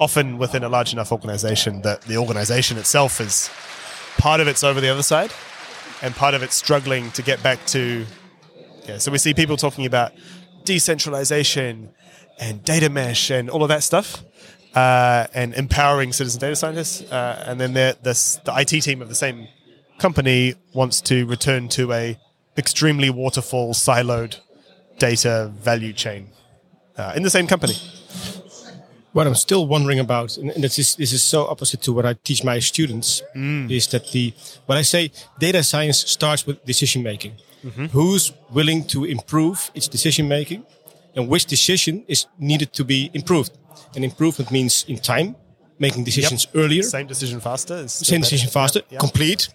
often 0.00 0.38
within 0.38 0.64
a 0.64 0.68
large 0.68 0.92
enough 0.92 1.12
organization 1.12 1.82
that 1.82 2.02
the 2.02 2.16
organization 2.16 2.78
itself 2.78 3.20
is 3.20 3.50
part 4.16 4.40
of 4.40 4.48
it's 4.48 4.64
over 4.64 4.80
the 4.80 4.88
other 4.88 5.02
side. 5.02 5.30
and 6.02 6.14
part 6.14 6.34
of 6.34 6.42
it's 6.42 6.54
struggling 6.54 7.10
to 7.12 7.22
get 7.22 7.42
back 7.42 7.64
to. 7.66 8.06
Yeah, 8.88 8.96
so 8.96 9.12
we 9.12 9.18
see 9.18 9.34
people 9.34 9.58
talking 9.58 9.84
about 9.84 10.12
decentralization 10.64 11.90
and 12.40 12.64
data 12.64 12.88
mesh 12.88 13.30
and 13.30 13.50
all 13.50 13.62
of 13.62 13.68
that 13.68 13.82
stuff, 13.82 14.24
uh, 14.74 15.26
and 15.34 15.52
empowering 15.54 16.10
citizen 16.12 16.40
data 16.40 16.56
scientists. 16.56 17.02
Uh, 17.12 17.44
and 17.46 17.60
then 17.60 17.74
the, 17.74 17.96
IT 18.56 18.80
team 18.80 19.02
of 19.02 19.10
the 19.10 19.14
same 19.14 19.46
company 19.98 20.54
wants 20.72 21.02
to 21.02 21.26
return 21.26 21.68
to 21.68 21.92
a 21.92 22.18
extremely 22.56 23.10
waterfall 23.10 23.74
siloed 23.74 24.38
data 24.98 25.52
value 25.58 25.92
chain 25.92 26.28
uh, 26.96 27.12
in 27.14 27.22
the 27.22 27.30
same 27.30 27.46
company. 27.46 27.74
What 29.12 29.26
I'm 29.26 29.34
still 29.34 29.66
wondering 29.66 29.98
about, 29.98 30.36
and 30.38 30.62
this 30.64 30.78
is 30.78 30.96
this 30.96 31.12
is 31.12 31.22
so 31.22 31.46
opposite 31.46 31.82
to 31.82 31.92
what 31.92 32.06
I 32.06 32.14
teach 32.24 32.42
my 32.44 32.58
students, 32.58 33.22
is 33.70 33.86
that 33.88 34.12
the 34.12 34.32
when 34.66 34.78
I 34.78 34.82
say 34.82 35.10
data 35.38 35.62
science 35.62 35.98
starts 35.98 36.46
with 36.46 36.64
decision 36.64 37.02
making. 37.02 37.34
Who's 37.92 38.32
willing 38.50 38.84
to 38.88 39.04
improve 39.04 39.70
its 39.74 39.88
decision 39.88 40.28
making, 40.28 40.64
and 41.14 41.28
which 41.28 41.44
decision 41.46 42.04
is 42.08 42.26
needed 42.38 42.72
to 42.74 42.84
be 42.84 43.10
improved? 43.14 43.52
And 43.94 44.04
improvement 44.04 44.50
means 44.50 44.84
in 44.88 44.98
time, 44.98 45.34
making 45.78 46.04
decisions 46.04 46.46
earlier, 46.54 46.82
Same 46.82 47.06
decision 47.06 47.40
faster. 47.40 47.88
Same 47.88 48.20
better. 48.20 48.30
decision 48.30 48.50
faster, 48.50 48.80
Yeah, 48.80 48.94
yeah. 48.94 48.98
complete, 48.98 49.48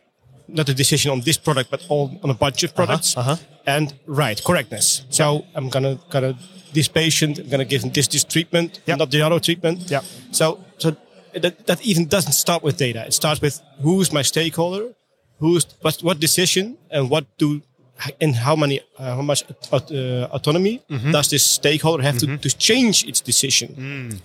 not 0.47 0.69
a 0.69 0.73
decision 0.73 1.11
on 1.11 1.21
this 1.21 1.37
product, 1.37 1.69
but 1.71 1.85
all 1.89 2.05
on 2.23 2.29
a 2.29 2.33
bunch 2.33 2.63
of 2.63 2.73
products, 2.75 3.15
uh-huh. 3.17 3.35
and 3.65 3.93
right 4.07 4.41
correctness. 4.43 5.03
So 5.09 5.45
I'm 5.55 5.69
gonna 5.69 5.97
gonna 6.09 6.35
this 6.73 6.87
patient, 6.87 7.39
I'm 7.39 7.49
gonna 7.49 7.65
give 7.65 7.83
him 7.83 7.91
this 7.91 8.07
this 8.07 8.23
treatment, 8.23 8.79
Yep. 8.87 8.97
not 8.99 9.11
the 9.11 9.21
other 9.21 9.39
treatment. 9.39 9.89
Yep. 9.89 10.03
So 10.31 10.59
so 10.77 10.95
that 11.43 11.65
that 11.67 11.79
even 11.85 12.07
doesn't 12.07 12.33
start 12.33 12.63
with 12.63 12.77
data. 12.77 13.05
It 13.05 13.13
starts 13.13 13.41
with 13.41 13.61
who's 13.81 14.11
my 14.11 14.23
stakeholder, 14.23 14.93
who's 15.39 15.65
what 15.81 15.95
what 16.01 16.19
decision, 16.19 16.77
and 16.91 17.09
what 17.09 17.25
do 17.37 17.61
and 18.21 18.35
how 18.35 18.55
many 18.55 18.79
uh, 18.99 19.15
how 19.15 19.21
much 19.21 19.43
aut- 19.71 19.91
uh, 19.91 20.27
autonomy 20.37 20.81
Mm-hmm. 20.89 21.11
does 21.11 21.29
this 21.29 21.43
stakeholder 21.45 22.03
have 22.03 22.17
to, 22.19 22.37
to 22.37 22.49
change 22.57 23.05
its 23.05 23.21
decision? 23.21 23.67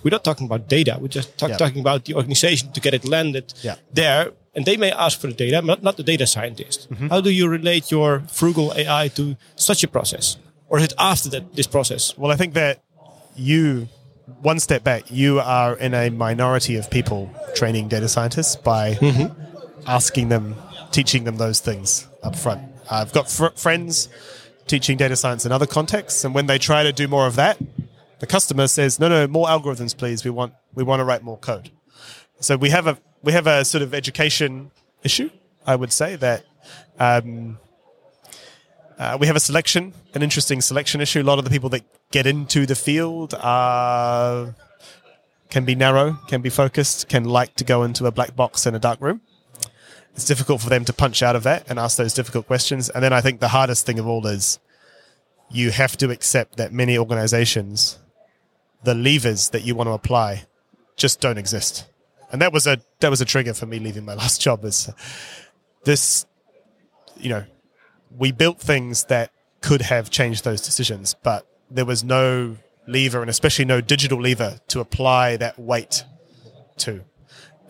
We're 0.02 0.10
not 0.10 0.24
talking 0.24 0.46
about 0.46 0.68
data. 0.68 0.96
We're 1.00 1.08
just 1.08 1.36
talk, 1.38 1.48
Mm. 1.50 1.52
Yeah. 1.52 1.58
talking 1.64 1.80
about 1.80 2.04
the 2.04 2.14
organization 2.14 2.72
to 2.72 2.80
get 2.80 2.94
it 2.94 3.04
landed 3.04 3.52
Yeah. 3.62 3.76
there. 3.94 4.32
And 4.54 4.64
they 4.66 4.76
may 4.76 4.90
ask 4.90 5.20
for 5.20 5.28
the 5.28 5.34
data, 5.34 5.62
but 5.62 5.82
not 5.82 5.96
the 5.96 6.02
data 6.02 6.26
scientist. 6.26 6.88
Mm-hmm. 6.90 7.08
How 7.08 7.20
do 7.20 7.30
you 7.30 7.46
relate 7.48 7.90
your 7.92 8.22
frugal 8.32 8.72
AI 8.76 9.08
to 9.14 9.36
such 9.56 9.84
a 9.84 9.88
process? 9.88 10.36
Or 10.68 10.78
is 10.78 10.84
it 10.84 10.94
after 10.98 11.28
that 11.30 11.54
this 11.54 11.66
process? 11.68 12.14
Well, 12.18 12.32
I 12.32 12.36
think 12.36 12.54
that 12.54 12.82
you, 13.36 13.88
one 14.42 14.58
step 14.60 14.82
back, 14.84 15.02
you 15.10 15.38
are 15.40 15.76
in 15.78 15.94
a 15.94 16.10
minority 16.10 16.74
of 16.76 16.90
people 16.90 17.30
training 17.54 17.88
data 17.88 18.08
scientists 18.08 18.56
by 18.56 18.98
asking 19.86 20.28
them, 20.28 20.54
teaching 20.90 21.24
them 21.24 21.36
those 21.36 21.60
things 21.60 22.08
up 22.22 22.34
front. 22.36 22.60
I've 22.90 23.12
got 23.12 23.30
fr- 23.30 23.54
friends 23.54 24.08
teaching 24.66 24.96
data 24.96 25.16
science 25.16 25.46
in 25.46 25.52
other 25.52 25.66
contexts, 25.66 26.24
and 26.24 26.34
when 26.34 26.46
they 26.46 26.58
try 26.58 26.82
to 26.82 26.92
do 26.92 27.08
more 27.08 27.26
of 27.26 27.36
that, 27.36 27.58
the 28.20 28.26
customer 28.26 28.66
says, 28.66 28.98
"No, 28.98 29.08
no, 29.08 29.26
more 29.26 29.46
algorithms, 29.46 29.96
please. 29.96 30.24
We 30.24 30.30
want 30.30 30.54
we 30.74 30.82
want 30.82 31.00
to 31.00 31.04
write 31.04 31.22
more 31.22 31.38
code." 31.38 31.70
So 32.40 32.56
we 32.56 32.70
have 32.70 32.86
a 32.86 32.98
we 33.22 33.32
have 33.32 33.46
a 33.46 33.64
sort 33.64 33.82
of 33.82 33.94
education 33.94 34.70
issue. 35.02 35.30
I 35.66 35.76
would 35.76 35.92
say 35.92 36.16
that 36.16 36.44
um, 36.98 37.58
uh, 38.98 39.16
we 39.20 39.26
have 39.26 39.36
a 39.36 39.40
selection, 39.40 39.92
an 40.14 40.22
interesting 40.22 40.60
selection 40.60 41.00
issue. 41.00 41.20
A 41.20 41.22
lot 41.22 41.38
of 41.38 41.44
the 41.44 41.50
people 41.50 41.68
that 41.70 41.82
get 42.10 42.26
into 42.26 42.66
the 42.66 42.74
field 42.74 43.34
are 43.40 44.54
can 45.50 45.64
be 45.64 45.74
narrow, 45.74 46.18
can 46.28 46.42
be 46.42 46.50
focused, 46.50 47.08
can 47.08 47.24
like 47.24 47.54
to 47.56 47.64
go 47.64 47.82
into 47.82 48.06
a 48.06 48.12
black 48.12 48.36
box 48.36 48.66
in 48.66 48.74
a 48.74 48.78
dark 48.78 49.00
room. 49.00 49.20
It's 50.18 50.24
difficult 50.24 50.60
for 50.60 50.68
them 50.68 50.84
to 50.86 50.92
punch 50.92 51.22
out 51.22 51.36
of 51.36 51.44
that 51.44 51.70
and 51.70 51.78
ask 51.78 51.96
those 51.96 52.12
difficult 52.12 52.48
questions. 52.48 52.88
And 52.90 53.04
then 53.04 53.12
I 53.12 53.20
think 53.20 53.38
the 53.38 53.46
hardest 53.46 53.86
thing 53.86 54.00
of 54.00 54.08
all 54.08 54.26
is 54.26 54.58
you 55.48 55.70
have 55.70 55.96
to 55.98 56.10
accept 56.10 56.56
that 56.56 56.72
many 56.72 56.98
organizations, 56.98 58.00
the 58.82 58.96
levers 58.96 59.50
that 59.50 59.62
you 59.62 59.76
want 59.76 59.86
to 59.86 59.92
apply, 59.92 60.46
just 60.96 61.20
don't 61.20 61.38
exist. 61.38 61.86
And 62.32 62.42
that 62.42 62.52
was 62.52 62.66
a 62.66 62.80
that 62.98 63.10
was 63.10 63.20
a 63.20 63.24
trigger 63.24 63.54
for 63.54 63.66
me 63.66 63.78
leaving 63.78 64.04
my 64.04 64.14
last 64.24 64.40
job. 64.40 64.64
Is 64.64 64.90
this, 65.84 66.26
you 67.16 67.28
know, 67.28 67.44
we 68.10 68.32
built 68.32 68.58
things 68.58 69.04
that 69.04 69.30
could 69.60 69.82
have 69.82 70.10
changed 70.10 70.42
those 70.42 70.60
decisions, 70.60 71.14
but 71.22 71.46
there 71.70 71.84
was 71.84 72.02
no 72.02 72.56
lever, 72.88 73.20
and 73.20 73.30
especially 73.30 73.66
no 73.66 73.80
digital 73.80 74.20
lever, 74.20 74.58
to 74.66 74.80
apply 74.80 75.36
that 75.36 75.60
weight 75.60 76.02
to. 76.78 77.04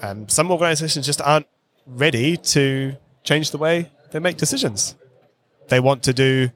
Um, 0.01 0.31
some 0.31 0.51
organizations 0.51 1.05
just 1.05 1.21
aren't 1.21 1.47
ready 1.89 2.37
to 2.37 2.97
change 3.25 3.51
the 3.51 3.59
way 3.59 3.91
they 4.11 4.19
make 4.19 4.37
decisions. 4.37 4.95
They 5.69 5.81
want 5.81 6.03
to 6.05 6.13
do 6.13 6.51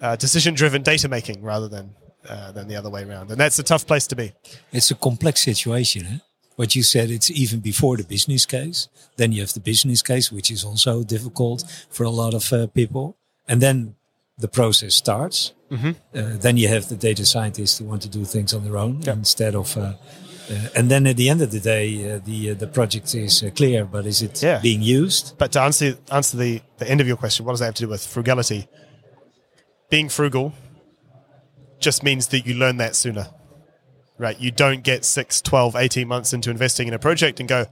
uh, 0.00 0.16
decision-driven 0.16 0.82
data 0.82 1.08
making 1.08 1.42
rather 1.42 1.68
than 1.68 1.94
uh, 2.28 2.52
than 2.52 2.68
the 2.68 2.76
other 2.76 2.90
way 2.90 3.04
around, 3.04 3.30
and 3.30 3.40
that's 3.40 3.58
a 3.58 3.62
tough 3.62 3.86
place 3.86 4.06
to 4.08 4.16
be. 4.16 4.32
It's 4.72 4.90
a 4.90 4.94
complex 4.94 5.40
situation. 5.40 6.06
Eh? 6.06 6.18
What 6.56 6.74
you 6.74 6.82
said, 6.82 7.10
it's 7.10 7.30
even 7.30 7.60
before 7.60 7.96
the 7.96 8.04
business 8.04 8.44
case. 8.44 8.88
Then 9.16 9.32
you 9.32 9.40
have 9.40 9.52
the 9.52 9.60
business 9.60 10.02
case, 10.02 10.32
which 10.32 10.50
is 10.50 10.64
also 10.64 11.04
difficult 11.04 11.64
for 11.88 12.04
a 12.04 12.10
lot 12.10 12.34
of 12.34 12.52
uh, 12.52 12.66
people. 12.66 13.16
And 13.46 13.62
then 13.62 13.94
the 14.36 14.48
process 14.48 14.94
starts. 14.96 15.54
Uh, 16.14 16.36
then 16.36 16.56
you 16.56 16.68
have 16.68 16.88
the 16.88 16.96
data 16.96 17.24
scientists 17.24 17.78
who 17.78 17.84
want 17.84 18.02
to 18.02 18.08
do 18.08 18.24
things 18.24 18.52
on 18.52 18.64
their 18.64 18.76
own 18.76 19.02
instead 19.08 19.54
of. 19.54 19.76
Uh, 20.50 20.68
and 20.76 20.90
then 20.90 21.06
at 21.06 21.16
the 21.16 21.28
end 21.28 21.42
of 21.42 21.50
the 21.50 21.60
day, 21.60 22.12
uh, 22.14 22.20
the 22.24 22.50
uh, 22.50 22.54
the 22.54 22.66
project 22.66 23.14
is 23.14 23.42
uh, 23.42 23.50
clear, 23.50 23.84
but 23.84 24.06
is 24.06 24.22
it 24.22 24.42
Yeah. 24.42 24.60
being 24.60 24.80
used? 24.82 25.36
But 25.38 25.52
to 25.52 25.60
answer 25.60 25.98
answer 26.10 26.36
the, 26.36 26.62
the 26.78 26.88
end 26.90 27.00
of 27.00 27.06
your 27.06 27.16
question, 27.16 27.44
what 27.44 27.52
does 27.52 27.60
that 27.60 27.66
have 27.66 27.74
to 27.74 27.82
do 27.84 27.88
with 27.88 28.06
frugality? 28.06 28.66
Being 29.90 30.08
frugal 30.08 30.52
just 31.80 32.02
means 32.02 32.28
that 32.28 32.46
you 32.46 32.54
learn 32.54 32.76
that 32.78 32.96
sooner. 32.96 33.28
Right? 34.18 34.38
You 34.40 34.50
don't 34.50 34.82
get 34.82 35.04
6, 35.04 35.42
12, 35.42 35.76
18 35.76 36.08
months 36.08 36.32
into 36.32 36.50
investing 36.50 36.88
in 36.88 36.94
a 36.94 36.98
project 36.98 37.38
and 37.38 37.48
go, 37.48 37.66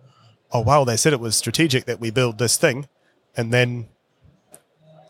oh, 0.52 0.60
wow, 0.60 0.84
they 0.84 0.96
said 0.96 1.12
it 1.12 1.18
was 1.18 1.34
strategic 1.36 1.86
that 1.86 1.98
we 1.98 2.10
build 2.12 2.38
this 2.38 2.56
thing. 2.56 2.86
And 3.36 3.52
then 3.52 3.88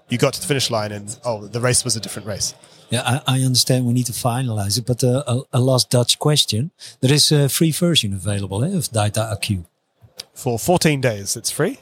you 0.08 0.18
got 0.18 0.34
to 0.34 0.40
the 0.40 0.46
finish 0.46 0.70
line 0.70 0.92
and, 0.92 1.18
oh, 1.24 1.46
the 1.46 1.60
race 1.60 1.84
was 1.84 1.96
a 1.96 2.00
different 2.00 2.26
race. 2.28 2.54
Yeah, 2.90 3.02
I, 3.04 3.38
I 3.38 3.40
understand 3.42 3.84
we 3.86 3.92
need 3.92 4.06
to 4.06 4.12
finalize 4.12 4.78
it, 4.78 4.86
but 4.86 5.02
uh, 5.02 5.24
a, 5.26 5.40
a 5.54 5.60
last 5.60 5.90
Dutch 5.90 6.18
question. 6.18 6.70
There 7.00 7.12
is 7.12 7.32
a 7.32 7.48
free 7.48 7.72
version 7.72 8.12
available 8.12 8.64
eh, 8.64 8.76
of 8.76 8.84
Dataiku. 8.90 9.64
For 10.34 10.58
14 10.58 11.00
days, 11.00 11.36
it's 11.36 11.50
free. 11.50 11.78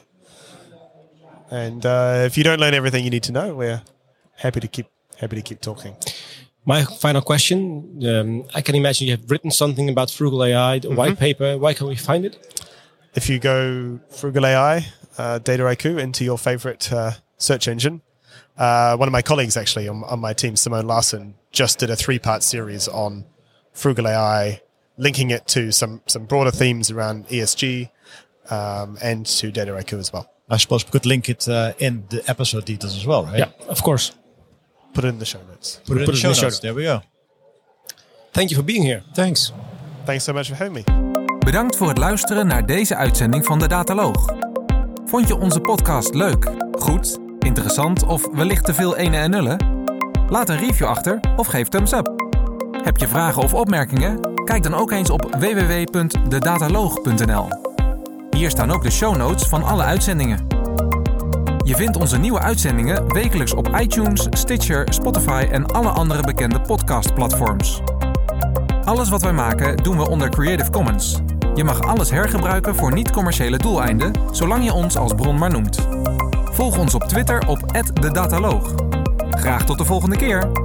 And 1.51 1.85
uh, 1.85 2.23
if 2.25 2.37
you 2.37 2.43
don't 2.43 2.59
learn 2.59 2.73
everything 2.73 3.03
you 3.03 3.11
need 3.11 3.23
to 3.23 3.31
know, 3.31 3.53
we're 3.53 3.83
happy 4.37 4.59
to 4.59 4.67
keep 4.67 4.87
happy 5.17 5.35
to 5.35 5.41
keep 5.41 5.61
talking. 5.61 5.95
My 6.65 6.83
final 6.83 7.21
question. 7.21 8.03
Um, 8.05 8.43
I 8.55 8.61
can 8.61 8.73
imagine 8.75 9.07
you 9.07 9.15
have 9.15 9.29
written 9.29 9.51
something 9.51 9.87
about 9.87 10.09
frugal 10.09 10.43
AI, 10.43 10.81
a 10.83 10.89
white 10.89 11.19
paper. 11.19 11.57
Why 11.57 11.73
can 11.75 11.87
we 11.87 11.95
find 11.95 12.25
it? 12.25 12.35
if 13.15 13.29
you 13.29 13.39
go 13.39 13.99
Frugal 14.09 14.45
AI, 14.45 14.85
uh, 15.17 15.39
Dataiku 15.39 15.99
into 15.99 16.23
your 16.23 16.37
favorite 16.37 16.91
uh, 16.91 17.11
search 17.37 17.67
engine, 17.67 18.01
uh, 18.57 18.95
one 18.95 19.07
of 19.07 19.11
my 19.11 19.21
colleagues 19.21 19.57
actually 19.57 19.87
on, 19.87 20.03
on 20.03 20.19
my 20.19 20.33
team, 20.33 20.55
Simone 20.55 20.87
Larson, 20.87 21.35
just 21.51 21.79
did 21.79 21.89
a 21.89 21.95
three 21.95 22.19
part 22.19 22.43
series 22.43 22.87
on 22.87 23.25
Frugal 23.73 24.07
AI, 24.07 24.61
linking 24.97 25.31
it 25.31 25.47
to 25.47 25.71
some, 25.71 26.01
some 26.05 26.25
broader 26.25 26.51
themes 26.51 26.91
around 26.91 27.27
ESG 27.27 27.89
um, 28.49 28.97
and 29.01 29.25
to 29.25 29.51
Dataiku 29.51 29.99
as 29.99 30.13
well. 30.13 30.31
I 30.49 30.57
suppose 30.57 30.85
we 30.85 30.91
could 30.91 31.05
link 31.05 31.27
it 31.27 31.47
uh, 31.47 31.73
in 31.79 32.05
the 32.09 32.23
episode 32.29 32.65
details 32.65 32.95
as 32.95 33.05
well, 33.05 33.25
right? 33.25 33.39
Yeah, 33.39 33.51
of 33.67 33.81
course. 33.81 34.11
Put 34.93 35.03
it 35.03 35.07
in 35.07 35.19
the 35.19 35.25
show 35.25 35.41
notes. 35.49 35.81
Put 35.85 35.97
it 35.97 36.01
in 36.01 36.05
Put 36.05 36.11
the 36.11 36.17
show 36.17 36.27
in 36.29 36.33
the 36.33 36.39
show 36.39 36.47
notes. 36.47 36.59
There 36.59 36.73
we 36.73 36.83
go. 36.83 37.01
Thank 38.31 38.51
you 38.51 38.57
for 38.57 38.63
being 38.63 38.83
here. 38.83 39.03
Thanks. 39.13 39.51
Thanks 40.05 40.23
so 40.23 40.33
much 40.33 40.47
for 40.49 40.55
having 40.55 40.73
me. 40.73 40.83
Bedankt 41.39 41.75
voor 41.77 41.87
het 41.87 41.97
luisteren 41.97 42.47
naar 42.47 42.65
deze 42.65 42.95
uitzending 42.95 43.45
van 43.45 43.59
de 43.59 43.67
Dataloog. 43.67 44.33
Vond 45.05 45.27
je 45.27 45.35
onze 45.35 45.59
podcast 45.59 46.13
leuk, 46.13 46.51
goed, 46.71 47.17
interessant 47.45 48.05
of 48.05 48.27
wellicht 48.33 48.65
te 48.65 48.73
veel 48.73 48.97
ene 48.97 49.17
en 49.17 49.29
nullen? 49.29 49.57
Laat 50.29 50.49
een 50.49 50.57
review 50.57 50.87
achter 50.87 51.19
of 51.35 51.47
geef 51.47 51.67
thumbs 51.67 51.91
up. 51.91 52.13
Heb 52.83 52.97
je 52.97 53.07
vragen 53.07 53.43
of 53.43 53.53
opmerkingen? 53.53 54.43
Kijk 54.43 54.63
dan 54.63 54.73
ook 54.73 54.91
eens 54.91 55.09
op 55.09 55.35
www.dedataloog.nl. 55.39 57.47
Hier 58.29 58.49
staan 58.49 58.71
ook 58.71 58.83
de 58.83 58.91
show 58.91 59.15
notes 59.15 59.47
van 59.47 59.63
alle 59.63 59.83
uitzendingen. 59.83 60.47
Je 61.63 61.75
vindt 61.75 61.97
onze 61.97 62.17
nieuwe 62.17 62.39
uitzendingen 62.39 63.13
wekelijks 63.13 63.53
op 63.53 63.77
iTunes, 63.79 64.27
Stitcher, 64.29 64.93
Spotify 64.93 65.47
en 65.51 65.65
alle 65.65 65.89
andere 65.89 66.21
bekende 66.21 66.61
podcastplatforms. 66.61 67.81
Alles 68.83 69.09
wat 69.09 69.21
wij 69.21 69.33
maken 69.33 69.77
doen 69.77 69.97
we 69.97 70.09
onder 70.09 70.29
Creative 70.29 70.71
Commons. 70.71 71.21
Je 71.55 71.63
mag 71.63 71.81
alles 71.81 72.09
hergebruiken 72.09 72.75
voor 72.75 72.93
niet-commerciële 72.93 73.57
doeleinden, 73.57 74.11
zolang 74.31 74.63
je 74.63 74.73
ons 74.73 74.97
als 74.97 75.13
bron 75.13 75.37
maar 75.37 75.51
noemt. 75.51 75.87
Volg 76.55 76.77
ons 76.77 76.93
op 76.93 77.03
Twitter 77.03 77.47
op 77.47 77.59
@dedataloog. 78.01 78.73
Graag 79.29 79.65
tot 79.65 79.77
de 79.77 79.85
volgende 79.85 80.15
keer. 80.15 80.64